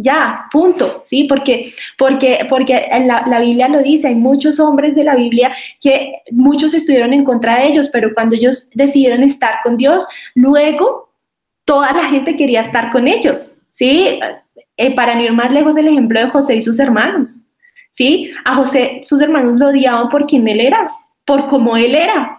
Ya, 0.00 0.46
punto, 0.52 1.02
¿sí? 1.04 1.24
Porque, 1.24 1.72
porque, 1.96 2.46
porque 2.48 2.86
la, 3.04 3.40
Biblia 3.40 3.66
lo 3.68 3.80
dice, 3.80 4.06
hay 4.06 4.14
muchos 4.14 4.60
hombres 4.60 4.94
de 4.94 5.02
la 5.02 5.16
Biblia 5.16 5.52
que 5.80 6.22
muchos 6.30 6.72
estuvieron 6.72 7.12
en 7.12 7.24
contra 7.24 7.58
de 7.58 7.66
ellos, 7.66 7.90
pero 7.92 8.14
cuando 8.14 8.36
ellos 8.36 8.70
decidieron 8.74 9.24
estar 9.24 9.54
con 9.64 9.76
Dios, 9.76 10.06
luego 10.36 11.10
toda 11.64 11.92
la 11.92 12.04
gente 12.04 12.36
quería 12.36 12.60
estar 12.60 12.92
con 12.92 13.08
ellos, 13.08 13.54
¿sí? 13.72 14.20
Eh, 14.76 14.94
para 14.94 15.16
no 15.16 15.22
ir 15.22 15.32
más 15.32 15.50
lejos, 15.50 15.76
el 15.76 15.88
ejemplo 15.88 16.20
de 16.20 16.28
José 16.28 16.54
y 16.54 16.62
sus 16.62 16.78
hermanos, 16.78 17.44
¿sí? 17.90 18.30
A 18.44 18.54
José 18.54 19.00
sus 19.02 19.20
hermanos 19.20 19.56
lo 19.56 19.70
odiaban 19.70 20.08
por 20.10 20.26
quien 20.26 20.46
él 20.46 20.60
era, 20.60 20.86
por 21.24 21.48
cómo 21.48 21.76
él 21.76 21.96
era, 21.96 22.37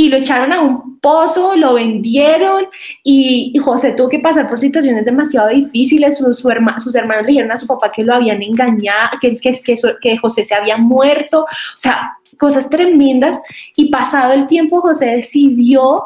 y 0.00 0.08
lo 0.08 0.16
echaron 0.16 0.50
a 0.50 0.62
un 0.62 0.98
pozo, 0.98 1.54
lo 1.56 1.74
vendieron 1.74 2.64
y, 3.04 3.54
José 3.58 3.92
tuvo 3.92 4.08
que 4.08 4.18
pasar 4.18 4.48
por 4.48 4.58
situaciones 4.58 5.04
demasiado 5.04 5.50
difíciles. 5.50 6.16
sus 6.16 6.44
hermanos 6.46 7.22
le 7.22 7.28
dijeron 7.28 7.52
a 7.52 7.58
su 7.58 7.66
papá 7.66 7.92
que 7.92 8.02
lo 8.02 8.14
habían 8.14 8.42
engañado, 8.42 9.18
que, 9.20 9.36
que, 9.36 9.52
que, 9.62 9.74
que 10.00 10.16
José 10.16 10.42
se 10.44 10.54
había 10.54 10.78
muerto, 10.78 11.42
o 11.42 11.76
sea, 11.76 12.16
cosas 12.38 12.70
tremendas. 12.70 13.38
Y 13.76 13.90
pasado 13.90 14.32
el 14.32 14.46
tiempo, 14.46 14.80
José 14.80 15.16
decidió 15.16 16.02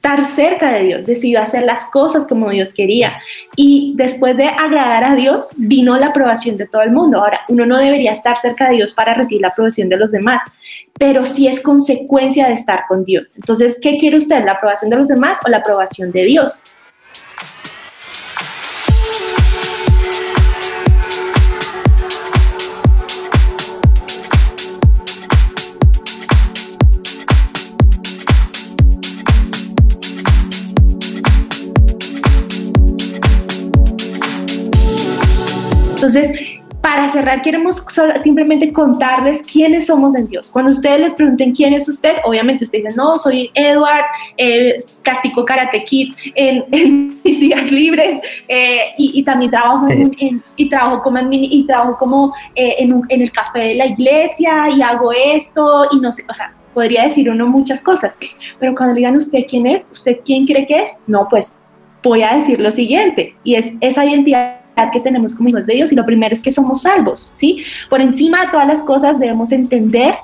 estar 0.00 0.26
cerca 0.26 0.72
de 0.72 0.84
Dios, 0.84 1.06
decidió 1.06 1.42
hacer 1.42 1.62
las 1.64 1.84
cosas 1.90 2.24
como 2.24 2.48
Dios 2.48 2.72
quería. 2.72 3.20
Y 3.54 3.92
después 3.96 4.38
de 4.38 4.46
agradar 4.46 5.04
a 5.04 5.14
Dios, 5.14 5.50
vino 5.58 5.94
la 5.98 6.06
aprobación 6.06 6.56
de 6.56 6.66
todo 6.66 6.80
el 6.80 6.90
mundo. 6.90 7.18
Ahora, 7.18 7.40
uno 7.48 7.66
no 7.66 7.76
debería 7.76 8.12
estar 8.12 8.38
cerca 8.38 8.70
de 8.70 8.76
Dios 8.76 8.92
para 8.92 9.12
recibir 9.12 9.42
la 9.42 9.48
aprobación 9.48 9.90
de 9.90 9.98
los 9.98 10.12
demás, 10.12 10.40
pero 10.98 11.26
sí 11.26 11.48
es 11.48 11.60
consecuencia 11.60 12.46
de 12.46 12.54
estar 12.54 12.84
con 12.88 13.04
Dios. 13.04 13.36
Entonces, 13.36 13.78
¿qué 13.82 13.98
quiere 13.98 14.16
usted? 14.16 14.42
¿La 14.42 14.52
aprobación 14.52 14.90
de 14.90 14.96
los 14.96 15.08
demás 15.08 15.38
o 15.44 15.50
la 15.50 15.58
aprobación 15.58 16.10
de 16.12 16.24
Dios? 16.24 16.62
Entonces, 36.02 36.32
para 36.80 37.10
cerrar, 37.10 37.42
queremos 37.42 37.84
simplemente 38.22 38.72
contarles 38.72 39.42
quiénes 39.42 39.86
somos 39.86 40.14
en 40.14 40.28
Dios. 40.28 40.48
Cuando 40.48 40.70
ustedes 40.70 40.98
les 40.98 41.12
pregunten 41.12 41.52
quién 41.52 41.74
es 41.74 41.86
usted, 41.86 42.14
obviamente 42.24 42.64
ustedes 42.64 42.84
dicen, 42.84 42.96
no, 42.96 43.18
soy 43.18 43.50
Edward, 43.52 44.04
eh, 44.38 44.78
practico 45.04 45.44
Karate 45.44 45.84
Kid 45.84 46.14
en, 46.34 47.20
mis 47.22 47.40
días 47.40 47.70
libres 47.70 48.18
eh, 48.48 48.94
y, 48.96 49.22
también 49.24 49.50
trabajo, 49.50 49.88
en, 49.90 50.42
y 50.56 50.70
trabajo 50.70 51.02
como, 51.02 51.18
y 51.30 51.66
trabajo 51.66 51.98
como 51.98 52.34
eh, 52.54 52.76
en, 52.78 53.02
en 53.10 53.20
el 53.20 53.30
café 53.30 53.58
de 53.58 53.74
la 53.74 53.86
iglesia 53.86 54.70
y 54.74 54.80
hago 54.80 55.12
esto 55.12 55.86
y 55.92 56.00
no 56.00 56.10
sé, 56.12 56.24
o 56.30 56.32
sea, 56.32 56.54
podría 56.72 57.02
decir 57.02 57.28
uno 57.28 57.46
muchas 57.46 57.82
cosas, 57.82 58.16
pero 58.58 58.74
cuando 58.74 58.94
le 58.94 59.00
digan 59.00 59.16
usted 59.16 59.40
quién 59.46 59.66
es, 59.66 59.86
usted 59.92 60.20
quién 60.24 60.46
cree 60.46 60.64
que 60.64 60.82
es, 60.82 61.02
no, 61.06 61.28
pues 61.28 61.58
voy 62.02 62.22
a 62.22 62.36
decir 62.36 62.58
lo 62.58 62.72
siguiente 62.72 63.34
y 63.44 63.56
es 63.56 63.74
esa 63.82 64.06
identidad 64.06 64.59
que 64.90 65.00
tenemos 65.00 65.34
como 65.34 65.48
hijos 65.48 65.66
de 65.66 65.74
Dios 65.74 65.92
y 65.92 65.94
lo 65.94 66.06
primero 66.06 66.34
es 66.34 66.40
que 66.40 66.50
somos 66.50 66.82
salvos, 66.82 67.30
¿sí? 67.32 67.62
Por 67.88 68.00
encima 68.00 68.46
de 68.46 68.52
todas 68.52 68.68
las 68.68 68.82
cosas 68.82 69.18
debemos 69.18 69.52
entender 69.52 70.14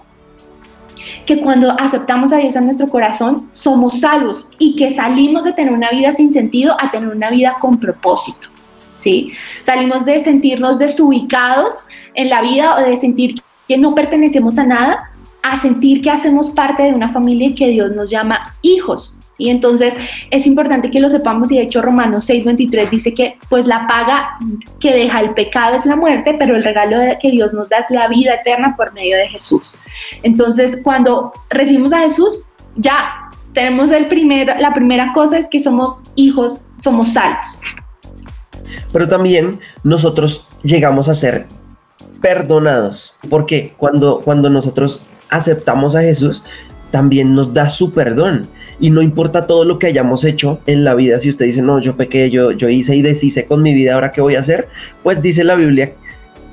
que 1.26 1.38
cuando 1.38 1.72
aceptamos 1.80 2.32
a 2.32 2.36
Dios 2.36 2.56
en 2.56 2.66
nuestro 2.66 2.86
corazón 2.86 3.48
somos 3.52 4.00
salvos 4.00 4.50
y 4.58 4.76
que 4.76 4.90
salimos 4.90 5.44
de 5.44 5.52
tener 5.52 5.72
una 5.72 5.90
vida 5.90 6.12
sin 6.12 6.30
sentido 6.30 6.76
a 6.80 6.90
tener 6.90 7.08
una 7.08 7.30
vida 7.30 7.56
con 7.60 7.78
propósito, 7.78 8.48
¿sí? 8.96 9.32
Salimos 9.60 10.04
de 10.04 10.20
sentirnos 10.20 10.78
desubicados 10.78 11.84
en 12.14 12.30
la 12.30 12.42
vida 12.42 12.76
o 12.76 12.80
de 12.80 12.96
sentir 12.96 13.42
que 13.68 13.76
no 13.76 13.94
pertenecemos 13.94 14.58
a 14.58 14.64
nada 14.64 15.10
a 15.42 15.56
sentir 15.56 16.00
que 16.00 16.10
hacemos 16.10 16.50
parte 16.50 16.82
de 16.82 16.92
una 16.92 17.08
familia 17.08 17.48
y 17.48 17.54
que 17.54 17.68
Dios 17.68 17.92
nos 17.92 18.10
llama 18.10 18.54
hijos, 18.62 19.16
y 19.38 19.50
entonces 19.50 19.96
es 20.30 20.46
importante 20.46 20.90
que 20.90 21.00
lo 21.00 21.10
sepamos 21.10 21.50
y 21.50 21.56
de 21.56 21.62
hecho 21.62 21.82
Romanos 21.82 22.28
6:23 22.28 22.90
dice 22.90 23.14
que 23.14 23.36
pues 23.48 23.66
la 23.66 23.86
paga 23.86 24.38
que 24.80 24.92
deja 24.92 25.20
el 25.20 25.34
pecado 25.34 25.76
es 25.76 25.86
la 25.86 25.96
muerte, 25.96 26.34
pero 26.38 26.56
el 26.56 26.62
regalo 26.62 26.98
que 27.20 27.30
Dios 27.30 27.52
nos 27.52 27.68
da 27.68 27.78
es 27.78 27.86
la 27.90 28.08
vida 28.08 28.34
eterna 28.34 28.74
por 28.76 28.92
medio 28.94 29.16
de 29.16 29.28
Jesús. 29.28 29.76
Entonces 30.22 30.80
cuando 30.82 31.32
recibimos 31.50 31.92
a 31.92 32.00
Jesús, 32.00 32.46
ya 32.76 33.30
tenemos 33.52 33.90
el 33.90 34.06
primer, 34.06 34.58
la 34.60 34.72
primera 34.74 35.12
cosa 35.12 35.38
es 35.38 35.48
que 35.48 35.60
somos 35.60 36.02
hijos, 36.14 36.62
somos 36.78 37.12
salvos. 37.12 37.60
Pero 38.92 39.08
también 39.08 39.60
nosotros 39.82 40.46
llegamos 40.62 41.08
a 41.08 41.14
ser 41.14 41.46
perdonados, 42.20 43.14
porque 43.28 43.74
cuando, 43.76 44.20
cuando 44.20 44.50
nosotros 44.50 45.02
aceptamos 45.30 45.94
a 45.94 46.00
Jesús, 46.00 46.42
también 46.90 47.34
nos 47.34 47.52
da 47.52 47.68
su 47.68 47.92
perdón 47.92 48.48
y 48.78 48.90
no 48.90 49.02
importa 49.02 49.46
todo 49.46 49.64
lo 49.64 49.78
que 49.78 49.86
hayamos 49.86 50.24
hecho 50.24 50.60
en 50.66 50.84
la 50.84 50.94
vida, 50.94 51.18
si 51.18 51.28
usted 51.28 51.46
dice, 51.46 51.62
no, 51.62 51.80
yo 51.80 51.96
pequé, 51.96 52.30
yo, 52.30 52.52
yo 52.52 52.68
hice 52.68 52.94
y 52.94 53.02
deshice 53.02 53.46
con 53.46 53.62
mi 53.62 53.74
vida, 53.74 53.94
ahora 53.94 54.12
qué 54.12 54.20
voy 54.20 54.36
a 54.36 54.40
hacer, 54.40 54.68
pues 55.02 55.22
dice 55.22 55.44
la 55.44 55.54
Biblia 55.54 55.92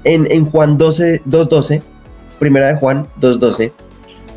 en, 0.04 0.32
en 0.32 0.46
Juan 0.46 0.78
12, 0.78 1.22
2.12, 1.26 1.82
primera 2.40 2.68
de 2.68 2.80
Juan 2.80 3.08
2.12, 3.20 3.72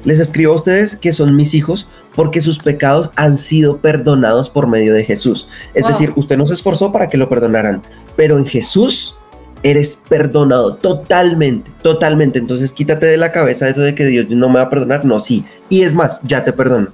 les 0.05 0.21
escribo 0.21 0.53
a 0.53 0.57
ustedes 0.57 0.95
que 0.95 1.13
son 1.13 1.35
mis 1.35 1.53
hijos 1.55 1.89
porque 2.15 2.41
sus 2.41 2.61
pecados 2.61 3.11
han 3.17 3.37
sido 3.37 3.79
perdonados 3.79 4.51
por 4.51 4.69
medio 4.69 4.95
de 4.95 5.05
Jesús. 5.05 5.49
Es 5.75 5.85
decir, 5.85 6.13
usted 6.15 6.37
no 6.37 6.47
se 6.47 6.55
esforzó 6.55 6.93
para 6.93 7.09
que 7.09 7.17
lo 7.17 7.29
perdonaran, 7.29 7.83
pero 8.15 8.39
en 8.39 8.47
Jesús 8.47 9.17
eres 9.65 9.99
perdonado 10.09 10.77
totalmente, 10.77 11.73
totalmente. 11.83 12.39
Entonces 12.39 12.73
quítate 12.73 13.07
de 13.07 13.17
la 13.17 13.33
cabeza 13.33 13.69
eso 13.69 13.81
de 13.81 13.97
que 13.97 14.07
Dios 14.07 14.31
no 14.31 14.49
me 14.49 14.61
va 14.61 14.67
a 14.67 14.71
perdonar. 14.71 15.05
No, 15.05 15.19
sí. 15.19 15.45
Y 15.69 15.83
es 15.83 15.93
más, 15.93 16.21
ya 16.23 16.45
te 16.45 16.53
perdono. 16.53 16.89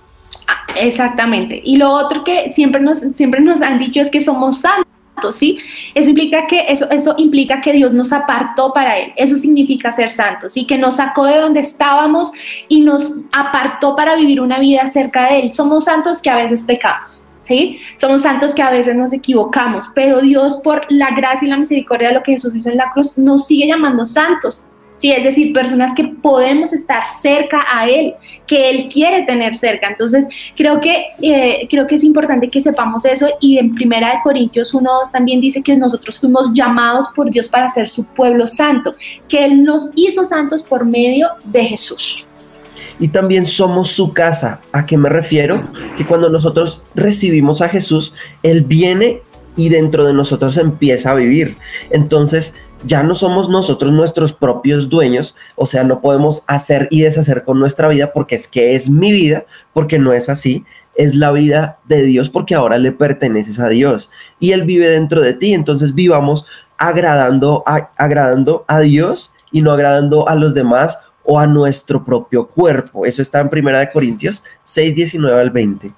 Exactamente. 0.83 1.61
Y 1.65 1.77
lo 1.77 1.91
otro 1.91 2.25
que 2.25 2.51
siempre 2.51 2.81
nos, 2.81 2.99
siempre 2.99 3.41
nos 3.41 3.63
han 3.63 3.79
dicho 3.79 4.01
es 4.01 4.11
que 4.11 4.21
somos 4.21 4.59
santos, 4.59 5.37
¿sí? 5.37 5.59
Eso 5.95 6.11
implica 6.11 6.49
que, 6.49 6.65
eso, 6.69 6.91
eso 6.91 7.15
implica 7.19 7.61
que 7.61 7.73
Dios 7.73 7.93
nos 7.93 8.13
apartó 8.13 8.73
para 8.73 8.99
Él. 8.99 9.13
Eso 9.15 9.37
significa 9.37 9.93
ser 9.93 10.11
santos, 10.11 10.57
y 10.57 10.67
Que 10.67 10.79
nos 10.79 10.97
sacó 10.97 11.25
de 11.27 11.39
donde 11.39 11.61
estábamos 11.61 12.33
y 12.69 12.81
nos 12.81 13.27
apartó 13.33 13.95
para 13.95 14.17
vivir 14.17 14.41
una 14.41 14.59
vida 14.59 14.85
cerca 14.89 15.29
de 15.29 15.41
Él. 15.41 15.53
Somos 15.53 15.85
santos 15.85 16.21
que 16.21 16.31
a 16.31 16.37
veces 16.37 16.65
pecamos. 16.65 17.25
¿Sí? 17.41 17.79
Somos 17.97 18.23
santos 18.23 18.55
que 18.55 18.63
a 18.63 18.71
veces 18.71 18.95
nos 18.95 19.13
equivocamos, 19.13 19.89
pero 19.97 20.21
Dios 20.21 20.61
por 20.63 20.87
la 20.91 21.11
gracia 21.11 21.47
y 21.47 21.51
la 21.51 21.57
misericordia 21.57 22.09
de 22.09 22.15
lo 22.15 22.23
que 22.23 22.33
Jesús 22.33 22.55
hizo 22.55 22.71
en 22.71 22.77
la 22.77 22.93
cruz 22.93 23.19
nos 23.19 23.49
sigue 23.49 23.67
llamando 23.67 24.07
santos, 24.07 24.69
Sí, 25.03 25.11
es 25.11 25.25
decir, 25.25 25.53
personas 25.53 25.97
que 25.97 26.05
podemos 26.05 26.73
estar 26.73 27.03
cerca 27.09 27.59
a 27.69 27.89
Él, 27.89 28.15
que 28.47 28.71
Él 28.71 28.89
quiere 28.89 29.25
tener 29.25 29.57
cerca. 29.57 29.89
Entonces, 29.89 30.29
creo 30.57 30.79
que, 30.79 31.07
eh, 31.21 31.67
creo 31.69 31.89
que 31.89 31.97
es 31.97 32.05
importante 32.05 32.47
que 32.47 32.61
sepamos 32.61 33.05
eso 33.05 33.27
y 33.41 33.59
en 33.59 33.75
Primera 33.75 34.13
de 34.13 34.19
Corintios 34.23 34.73
1.2 34.73 35.11
también 35.11 35.41
dice 35.41 35.61
que 35.61 35.77
nosotros 35.77 36.21
fuimos 36.21 36.53
llamados 36.55 37.09
por 37.17 37.33
Dios 37.33 37.49
para 37.49 37.67
ser 37.67 37.89
su 37.89 38.05
pueblo 38.05 38.47
santo, 38.47 38.93
que 39.29 39.45
Él 39.45 39.65
nos 39.65 39.91
hizo 39.97 40.25
santos 40.25 40.63
por 40.63 40.85
medio 40.85 41.31
de 41.47 41.65
Jesús 41.65 42.25
y 43.01 43.09
también 43.09 43.45
somos 43.45 43.89
su 43.89 44.13
casa. 44.13 44.61
¿A 44.71 44.87
qué 44.87 44.97
me 44.97 45.09
refiero? 45.09 45.65
Que 45.97 46.07
cuando 46.07 46.29
nosotros 46.29 46.81
recibimos 46.95 47.61
a 47.61 47.69
Jesús, 47.69 48.15
Él 48.45 48.63
viene 48.63 49.23
y 49.57 49.69
dentro 49.69 50.07
de 50.07 50.13
nosotros 50.13 50.57
empieza 50.59 51.11
a 51.11 51.15
vivir. 51.15 51.57
Entonces, 51.91 52.55
ya 52.85 53.03
no 53.03 53.15
somos 53.15 53.49
nosotros 53.49 53.93
nuestros 53.93 54.33
propios 54.33 54.89
dueños, 54.89 55.37
o 55.57 55.67
sea, 55.67 55.85
no 55.85 56.01
podemos 56.01 56.45
hacer 56.47 56.89
y 56.91 57.03
deshacer 57.03 57.45
con 57.45 57.59
nuestra 57.59 57.89
vida 57.89 58.13
porque 58.13 58.35
es 58.35 58.49
que 58.49 58.75
es 58.75 58.89
mi 58.89 59.13
vida, 59.13 59.45
porque 59.73 59.99
no 59.99 60.13
es 60.13 60.29
así, 60.29 60.65
es 60.95 61.15
la 61.15 61.31
vida 61.33 61.79
de 61.85 62.03
Dios 62.03 62.29
porque 62.29 62.55
ahora 62.55 62.79
le 62.79 62.93
perteneces 62.93 63.59
a 63.59 63.69
Dios 63.69 64.11
y 64.39 64.53
Él 64.53 64.65
vive 64.65 64.89
dentro 64.89 65.21
de 65.21 65.35
ti, 65.35 65.55
entonces 65.55 65.95
vivamos 65.95 66.47
agradando 66.77 67.63
a, 67.67 67.91
agradando 67.97 68.65
a 68.69 68.81
Dios 68.81 69.33
y 69.51 69.63
no 69.63 69.73
agradando 69.73 70.29
a 70.29 70.35
los 70.35 70.55
demás 70.55 70.99
o 71.25 71.39
a 71.39 71.47
nuestro 71.47 72.05
propio 72.05 72.49
cuerpo. 72.49 73.07
Eso 73.07 73.23
está 73.23 73.41
en 73.41 73.49
Primera 73.49 73.79
de 73.79 73.91
Corintios 73.91 74.43
6, 74.65 74.95
19 74.95 75.41
al 75.41 75.51
20. 75.51 75.93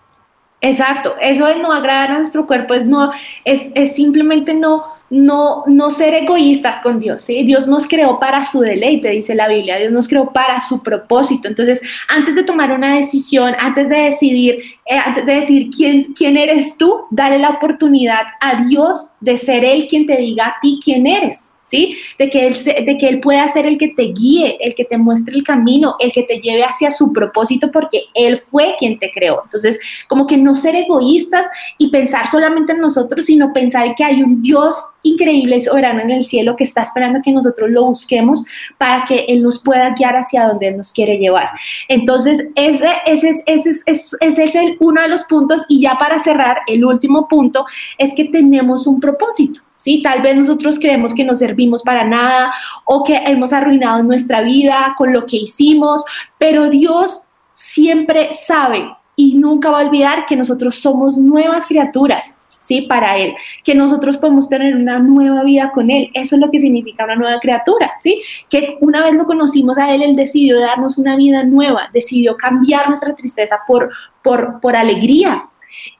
Exacto, 0.60 1.14
eso 1.20 1.46
de 1.46 1.58
no 1.58 1.72
agradar 1.72 2.10
a 2.10 2.18
nuestro 2.18 2.46
cuerpo 2.46 2.72
es, 2.72 2.86
no, 2.86 3.12
es, 3.44 3.70
es 3.74 3.94
simplemente 3.94 4.54
no, 4.54 4.93
no, 5.14 5.62
no 5.66 5.90
ser 5.90 6.12
egoístas 6.14 6.80
con 6.80 6.98
Dios. 6.98 7.22
¿sí? 7.22 7.44
Dios 7.44 7.66
nos 7.66 7.86
creó 7.86 8.18
para 8.18 8.44
su 8.44 8.60
deleite, 8.60 9.10
dice 9.10 9.34
la 9.34 9.48
Biblia, 9.48 9.78
Dios 9.78 9.92
nos 9.92 10.08
creó 10.08 10.32
para 10.32 10.60
su 10.60 10.82
propósito. 10.82 11.48
Entonces, 11.48 11.80
antes 12.08 12.34
de 12.34 12.44
tomar 12.44 12.72
una 12.72 12.96
decisión, 12.96 13.54
antes 13.58 13.88
de 13.88 13.96
decidir, 13.96 14.58
eh, 14.84 14.96
antes 14.96 15.24
de 15.24 15.34
decir 15.36 15.70
quién, 15.74 16.12
quién 16.14 16.36
eres 16.36 16.76
tú, 16.76 17.02
dale 17.10 17.38
la 17.38 17.50
oportunidad 17.50 18.24
a 18.40 18.64
Dios 18.64 19.12
de 19.20 19.38
ser 19.38 19.64
Él 19.64 19.86
quien 19.88 20.06
te 20.06 20.16
diga 20.16 20.46
a 20.48 20.56
ti 20.60 20.80
quién 20.84 21.06
eres. 21.06 21.53
¿Sí? 21.64 21.96
De 22.18 22.30
que, 22.30 22.46
él, 22.46 22.54
de 22.54 22.96
que 22.98 23.08
Él 23.08 23.20
pueda 23.20 23.48
ser 23.48 23.66
el 23.66 23.78
que 23.78 23.88
te 23.88 24.04
guíe, 24.04 24.56
el 24.60 24.74
que 24.74 24.84
te 24.84 24.96
muestre 24.96 25.34
el 25.34 25.42
camino, 25.42 25.96
el 25.98 26.12
que 26.12 26.22
te 26.22 26.38
lleve 26.38 26.62
hacia 26.62 26.90
su 26.90 27.12
propósito, 27.12 27.72
porque 27.72 28.04
Él 28.14 28.38
fue 28.38 28.76
quien 28.78 28.98
te 28.98 29.10
creó. 29.10 29.42
Entonces, 29.44 29.80
como 30.08 30.26
que 30.26 30.36
no 30.36 30.54
ser 30.54 30.76
egoístas 30.76 31.46
y 31.78 31.90
pensar 31.90 32.28
solamente 32.28 32.72
en 32.72 32.78
nosotros, 32.78 33.26
sino 33.26 33.52
pensar 33.52 33.94
que 33.96 34.04
hay 34.04 34.22
un 34.22 34.42
Dios 34.42 34.76
increíble 35.02 35.56
y 35.56 35.60
soberano 35.60 36.00
en 36.00 36.10
el 36.10 36.24
cielo 36.24 36.54
que 36.56 36.64
está 36.64 36.82
esperando 36.82 37.20
que 37.22 37.32
nosotros 37.32 37.70
lo 37.70 37.84
busquemos 37.84 38.44
para 38.78 39.04
que 39.06 39.24
Él 39.28 39.42
nos 39.42 39.62
pueda 39.62 39.94
guiar 39.98 40.16
hacia 40.16 40.46
donde 40.46 40.68
Él 40.68 40.76
nos 40.76 40.92
quiere 40.92 41.16
llevar. 41.16 41.48
Entonces, 41.88 42.48
ese, 42.54 42.88
ese, 43.06 43.30
ese, 43.46 43.70
ese, 43.86 44.16
ese 44.20 44.44
es 44.44 44.54
el, 44.54 44.76
uno 44.80 45.00
de 45.00 45.08
los 45.08 45.24
puntos. 45.24 45.62
Y 45.68 45.80
ya 45.80 45.96
para 45.98 46.18
cerrar, 46.18 46.58
el 46.66 46.84
último 46.84 47.26
punto 47.26 47.64
es 47.98 48.14
que 48.14 48.26
tenemos 48.26 48.86
un 48.86 49.00
propósito. 49.00 49.60
¿Sí? 49.84 50.00
Tal 50.02 50.22
vez 50.22 50.34
nosotros 50.34 50.78
creemos 50.78 51.12
que 51.12 51.24
no 51.24 51.34
servimos 51.34 51.82
para 51.82 52.04
nada 52.04 52.50
o 52.86 53.04
que 53.04 53.16
hemos 53.16 53.52
arruinado 53.52 54.02
nuestra 54.02 54.40
vida 54.40 54.94
con 54.96 55.12
lo 55.12 55.26
que 55.26 55.36
hicimos, 55.36 56.02
pero 56.38 56.70
Dios 56.70 57.28
siempre 57.52 58.32
sabe 58.32 58.90
y 59.14 59.34
nunca 59.34 59.70
va 59.70 59.82
a 59.82 59.86
olvidar 59.86 60.24
que 60.24 60.36
nosotros 60.36 60.76
somos 60.76 61.18
nuevas 61.18 61.66
criaturas. 61.66 62.38
¿sí? 62.60 62.80
Para 62.88 63.18
Él, 63.18 63.34
que 63.62 63.74
nosotros 63.74 64.16
podemos 64.16 64.48
tener 64.48 64.74
una 64.74 64.98
nueva 64.98 65.44
vida 65.44 65.70
con 65.74 65.90
Él. 65.90 66.10
Eso 66.14 66.36
es 66.36 66.40
lo 66.40 66.50
que 66.50 66.58
significa 66.58 67.04
una 67.04 67.14
nueva 67.14 67.38
criatura, 67.38 67.92
¿sí? 67.98 68.22
Que 68.48 68.78
una 68.80 69.02
vez 69.02 69.12
lo 69.12 69.26
conocimos 69.26 69.76
a 69.76 69.94
Él, 69.94 70.00
Él 70.00 70.16
decidió 70.16 70.58
darnos 70.58 70.96
una 70.96 71.14
vida 71.14 71.44
nueva, 71.44 71.90
decidió 71.92 72.38
cambiar 72.38 72.88
nuestra 72.88 73.14
tristeza 73.14 73.58
por, 73.66 73.90
por, 74.22 74.60
por 74.62 74.76
alegría. 74.76 75.44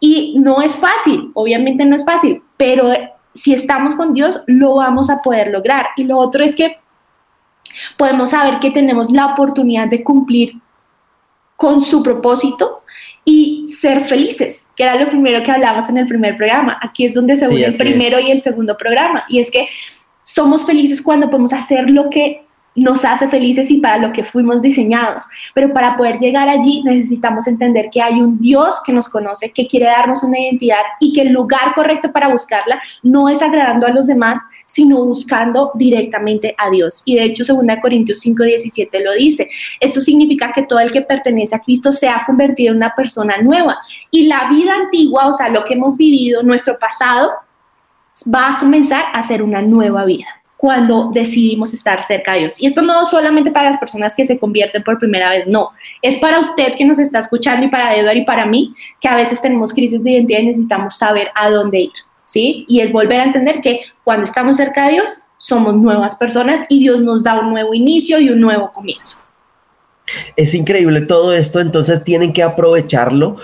Y 0.00 0.38
no 0.38 0.62
es 0.62 0.74
fácil, 0.74 1.32
obviamente 1.34 1.84
no 1.84 1.96
es 1.96 2.04
fácil, 2.06 2.42
pero 2.56 2.94
si 3.34 3.52
estamos 3.52 3.94
con 3.96 4.14
Dios, 4.14 4.42
lo 4.46 4.76
vamos 4.76 5.10
a 5.10 5.20
poder 5.20 5.48
lograr. 5.48 5.86
Y 5.96 6.04
lo 6.04 6.18
otro 6.18 6.44
es 6.44 6.54
que 6.54 6.78
podemos 7.98 8.30
saber 8.30 8.60
que 8.60 8.70
tenemos 8.70 9.10
la 9.10 9.26
oportunidad 9.26 9.88
de 9.88 10.04
cumplir 10.04 10.54
con 11.56 11.80
su 11.80 12.02
propósito 12.02 12.82
y 13.24 13.66
ser 13.68 14.02
felices, 14.02 14.66
que 14.76 14.84
era 14.84 14.96
lo 14.96 15.08
primero 15.08 15.42
que 15.42 15.50
hablamos 15.50 15.88
en 15.88 15.96
el 15.96 16.06
primer 16.06 16.36
programa. 16.36 16.78
Aquí 16.80 17.06
es 17.06 17.14
donde 17.14 17.36
se 17.36 17.48
une 17.48 17.64
el 17.64 17.76
primero 17.76 18.20
y 18.20 18.30
el 18.30 18.40
segundo 18.40 18.76
programa. 18.76 19.24
Y 19.28 19.40
es 19.40 19.50
que 19.50 19.66
somos 20.22 20.64
felices 20.64 21.02
cuando 21.02 21.28
podemos 21.28 21.52
hacer 21.52 21.90
lo 21.90 22.10
que 22.10 22.43
nos 22.74 23.04
hace 23.04 23.28
felices 23.28 23.70
y 23.70 23.78
para 23.78 23.98
lo 23.98 24.12
que 24.12 24.24
fuimos 24.24 24.60
diseñados. 24.60 25.24
Pero 25.54 25.72
para 25.72 25.96
poder 25.96 26.18
llegar 26.18 26.48
allí 26.48 26.82
necesitamos 26.82 27.46
entender 27.46 27.88
que 27.90 28.02
hay 28.02 28.20
un 28.20 28.38
Dios 28.38 28.80
que 28.84 28.92
nos 28.92 29.08
conoce, 29.08 29.50
que 29.50 29.66
quiere 29.66 29.86
darnos 29.86 30.22
una 30.22 30.38
identidad 30.38 30.82
y 31.00 31.12
que 31.12 31.22
el 31.22 31.32
lugar 31.32 31.74
correcto 31.74 32.10
para 32.12 32.28
buscarla 32.28 32.80
no 33.02 33.28
es 33.28 33.42
agradando 33.42 33.86
a 33.86 33.90
los 33.90 34.06
demás, 34.06 34.40
sino 34.64 35.04
buscando 35.04 35.70
directamente 35.74 36.54
a 36.58 36.70
Dios. 36.70 37.02
Y 37.04 37.16
de 37.16 37.24
hecho, 37.24 37.44
2 37.44 37.64
Corintios 37.80 38.20
5, 38.20 38.42
17 38.42 39.04
lo 39.04 39.12
dice. 39.12 39.48
Esto 39.80 40.00
significa 40.00 40.52
que 40.52 40.62
todo 40.62 40.80
el 40.80 40.92
que 40.92 41.02
pertenece 41.02 41.54
a 41.54 41.60
Cristo 41.60 41.92
se 41.92 42.08
ha 42.08 42.24
convertido 42.26 42.72
en 42.72 42.78
una 42.78 42.94
persona 42.94 43.38
nueva. 43.38 43.78
Y 44.10 44.26
la 44.26 44.48
vida 44.50 44.74
antigua, 44.74 45.28
o 45.28 45.32
sea, 45.32 45.48
lo 45.48 45.64
que 45.64 45.74
hemos 45.74 45.96
vivido, 45.96 46.42
nuestro 46.42 46.78
pasado, 46.78 47.30
va 48.32 48.54
a 48.54 48.60
comenzar 48.60 49.04
a 49.12 49.22
ser 49.22 49.42
una 49.42 49.60
nueva 49.60 50.04
vida 50.04 50.26
cuando 50.56 51.10
decidimos 51.12 51.74
estar 51.74 52.04
cerca 52.04 52.32
de 52.32 52.40
Dios. 52.40 52.60
Y 52.60 52.66
esto 52.66 52.82
no 52.82 53.04
solamente 53.04 53.50
para 53.50 53.70
las 53.70 53.78
personas 53.78 54.14
que 54.14 54.24
se 54.24 54.38
convierten 54.38 54.82
por 54.82 54.98
primera 54.98 55.30
vez, 55.30 55.46
no, 55.46 55.70
es 56.00 56.16
para 56.16 56.38
usted 56.38 56.74
que 56.76 56.84
nos 56.84 56.98
está 56.98 57.18
escuchando 57.18 57.66
y 57.66 57.68
para 57.68 57.94
Eduardo 57.94 58.20
y 58.20 58.24
para 58.24 58.46
mí, 58.46 58.74
que 59.00 59.08
a 59.08 59.16
veces 59.16 59.40
tenemos 59.40 59.72
crisis 59.72 60.02
de 60.02 60.12
identidad 60.12 60.40
y 60.40 60.46
necesitamos 60.46 60.96
saber 60.96 61.28
a 61.34 61.50
dónde 61.50 61.80
ir, 61.80 61.92
¿sí? 62.24 62.64
Y 62.68 62.80
es 62.80 62.92
volver 62.92 63.20
a 63.20 63.24
entender 63.24 63.60
que 63.60 63.80
cuando 64.04 64.24
estamos 64.24 64.56
cerca 64.56 64.86
de 64.86 64.92
Dios, 64.92 65.24
somos 65.38 65.74
nuevas 65.74 66.14
personas 66.14 66.62
y 66.68 66.78
Dios 66.78 67.00
nos 67.00 67.22
da 67.22 67.38
un 67.38 67.50
nuevo 67.50 67.74
inicio 67.74 68.18
y 68.18 68.30
un 68.30 68.40
nuevo 68.40 68.72
comienzo. 68.72 69.18
Es 70.36 70.54
increíble 70.54 71.02
todo 71.02 71.34
esto, 71.34 71.60
entonces 71.60 72.04
tienen 72.04 72.32
que 72.32 72.42
aprovecharlo 72.42 73.36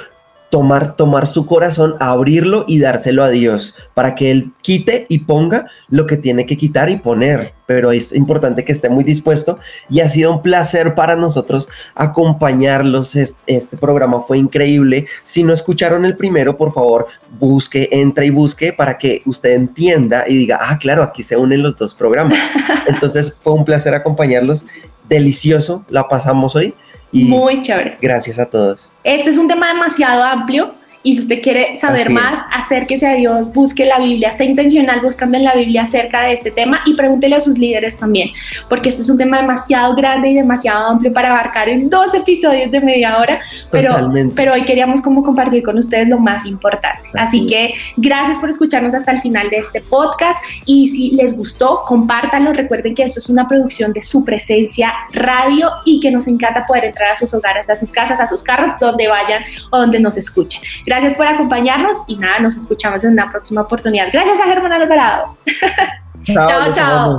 tomar, 0.51 0.97
tomar 0.97 1.27
su 1.27 1.47
corazón, 1.47 1.95
abrirlo 2.01 2.65
y 2.67 2.81
dárselo 2.81 3.25
a 3.25 3.31
Dios 3.31 3.75
para 3.95 4.15
que 4.15 4.31
Él 4.31 4.53
quite 4.63 5.07
y 5.09 5.21
ponga 5.21 5.67
lo 5.89 6.07
que 6.07 6.17
tiene 6.17 6.45
que 6.45 6.59
quitar 6.59 6.91
y 6.91 6.97
poner. 6.97 7.53
Pero 7.67 7.93
es 7.93 8.13
importante 8.13 8.65
que 8.65 8.73
esté 8.73 8.89
muy 8.89 9.05
dispuesto 9.05 9.61
y 9.89 10.01
ha 10.01 10.11
sido 10.11 10.33
un 10.33 10.43
placer 10.43 10.97
para 10.97 11.15
nosotros 11.15 11.69
acompañarlos. 11.95 13.15
Este, 13.15 13.77
programa 13.77 14.21
fue 14.23 14.39
increíble. 14.39 15.07
Si 15.23 15.45
no 15.45 15.55
escucharon 15.55 16.05
el 16.05 16.17
primero, 16.17 16.57
por 16.57 16.75
favor, 16.75 17.07
busque, 17.39 17.89
entre 17.93 18.27
y 18.27 18.31
busque 18.31 18.73
para 18.73 18.99
que 18.99 19.23
usted 19.25 19.53
entienda 19.53 20.25
y 20.27 20.37
diga, 20.37 20.59
ah, 20.61 20.79
claro, 20.79 21.05
aquí 21.05 21.23
se 21.23 21.37
unen 21.37 21.63
los 21.63 21.77
dos 21.77 21.95
programas. 21.95 22.39
Entonces 22.89 23.33
fue 23.41 23.53
un 23.53 23.65
placer 23.65 23.95
acompañarlos. 23.95 24.67
Delicioso, 25.09 25.85
la 25.89 26.07
pasamos 26.07 26.55
hoy 26.55 26.75
muy 27.13 27.63
chévere. 27.63 27.97
Gracias 28.01 28.39
a 28.39 28.47
todos. 28.47 28.91
Este 29.05 29.31
es 29.31 29.39
un 29.39 29.49
tema 29.49 29.69
demasiado 29.69 30.23
amplio 30.23 30.73
y 31.03 31.15
si 31.15 31.23
usted 31.23 31.41
quiere 31.41 31.77
saber 31.79 32.11
más, 32.11 32.45
acérquese 32.53 33.07
a 33.07 33.15
Dios, 33.15 33.53
busque 33.55 33.87
la 33.87 33.99
Biblia, 33.99 34.33
sea 34.33 34.45
intencional 34.47 35.01
buscando 35.01 35.39
en 35.39 35.45
la 35.45 35.55
Biblia 35.55 35.83
acerca 35.83 36.23
de 36.23 36.35
este 36.35 36.51
tema 36.51 36.83
y 36.85 36.95
pregúntele 36.95 37.37
a 37.37 37.41
sus 37.41 37.57
líderes 37.57 37.97
también, 37.97 38.31
porque 38.69 38.91
este 38.91 39.01
es 39.01 39.09
un 39.09 39.17
tema 39.17 39.41
demasiado 39.41 39.95
grande 39.95 40.29
y 40.29 40.35
demasiado 40.35 40.89
amplio 40.89 41.11
para 41.13 41.31
abarcar 41.31 41.71
en 41.71 41.89
dos 41.89 42.13
episodios 42.13 42.71
de 42.71 42.81
media 42.81 43.17
hora, 43.19 43.41
pero, 43.71 43.97
pero 44.35 44.53
hoy 44.53 44.65
queríamos 44.65 45.01
como 45.01 45.23
compartir 45.23 45.63
con 45.63 45.79
ustedes 45.79 46.07
lo 46.07 46.19
más 46.19 46.45
importante. 46.45 47.09
Así, 47.15 47.47
que 47.47 47.73
gracias 47.97 48.37
por 48.39 48.51
escucharnos 48.51 48.95
hasta 48.95 49.13
el 49.13 49.23
final 49.23 49.49
de 49.49 49.57
este 49.57 49.81
podcast 49.81 50.39
y 50.67 50.89
si 50.89 51.13
les 51.13 51.35
gustó, 51.35 51.83
compártanlo. 51.87 52.53
Recuerden 52.53 52.95
que 52.95 53.05
esto 53.05 53.21
es 53.21 53.31
una 53.31 53.49
producción 53.49 53.95
de 53.95 54.03
su 54.03 54.25
presencia 54.25 54.93
radio 55.13 55.71
y 55.87 56.01
que 56.01 56.11
nos 56.11 56.27
encanta 56.27 56.67
poder 56.67 56.85
entrar 56.85 57.13
a 57.13 57.17
sus 57.17 57.33
hogares, 57.33 57.71
a 57.71 57.75
sus 57.75 57.91
casas, 57.91 58.21
a 58.21 58.27
sus 58.27 58.43
carros, 58.43 58.73
donde 58.79 59.09
vayan 59.09 59.43
o 59.71 59.79
donde 59.79 59.99
nos 59.99 60.19
escuchen. 60.19 60.61
Gracias 60.91 61.15
por 61.15 61.25
acompañarnos 61.25 61.99
y 62.09 62.17
nada, 62.17 62.41
nos 62.41 62.57
escuchamos 62.57 63.05
en 63.05 63.13
una 63.13 63.31
próxima 63.31 63.61
oportunidad. 63.61 64.09
Gracias 64.13 64.41
a 64.41 64.45
Germán 64.47 64.73
Alvarado. 64.73 65.37
chao, 66.25 66.75
chao. 66.75 67.19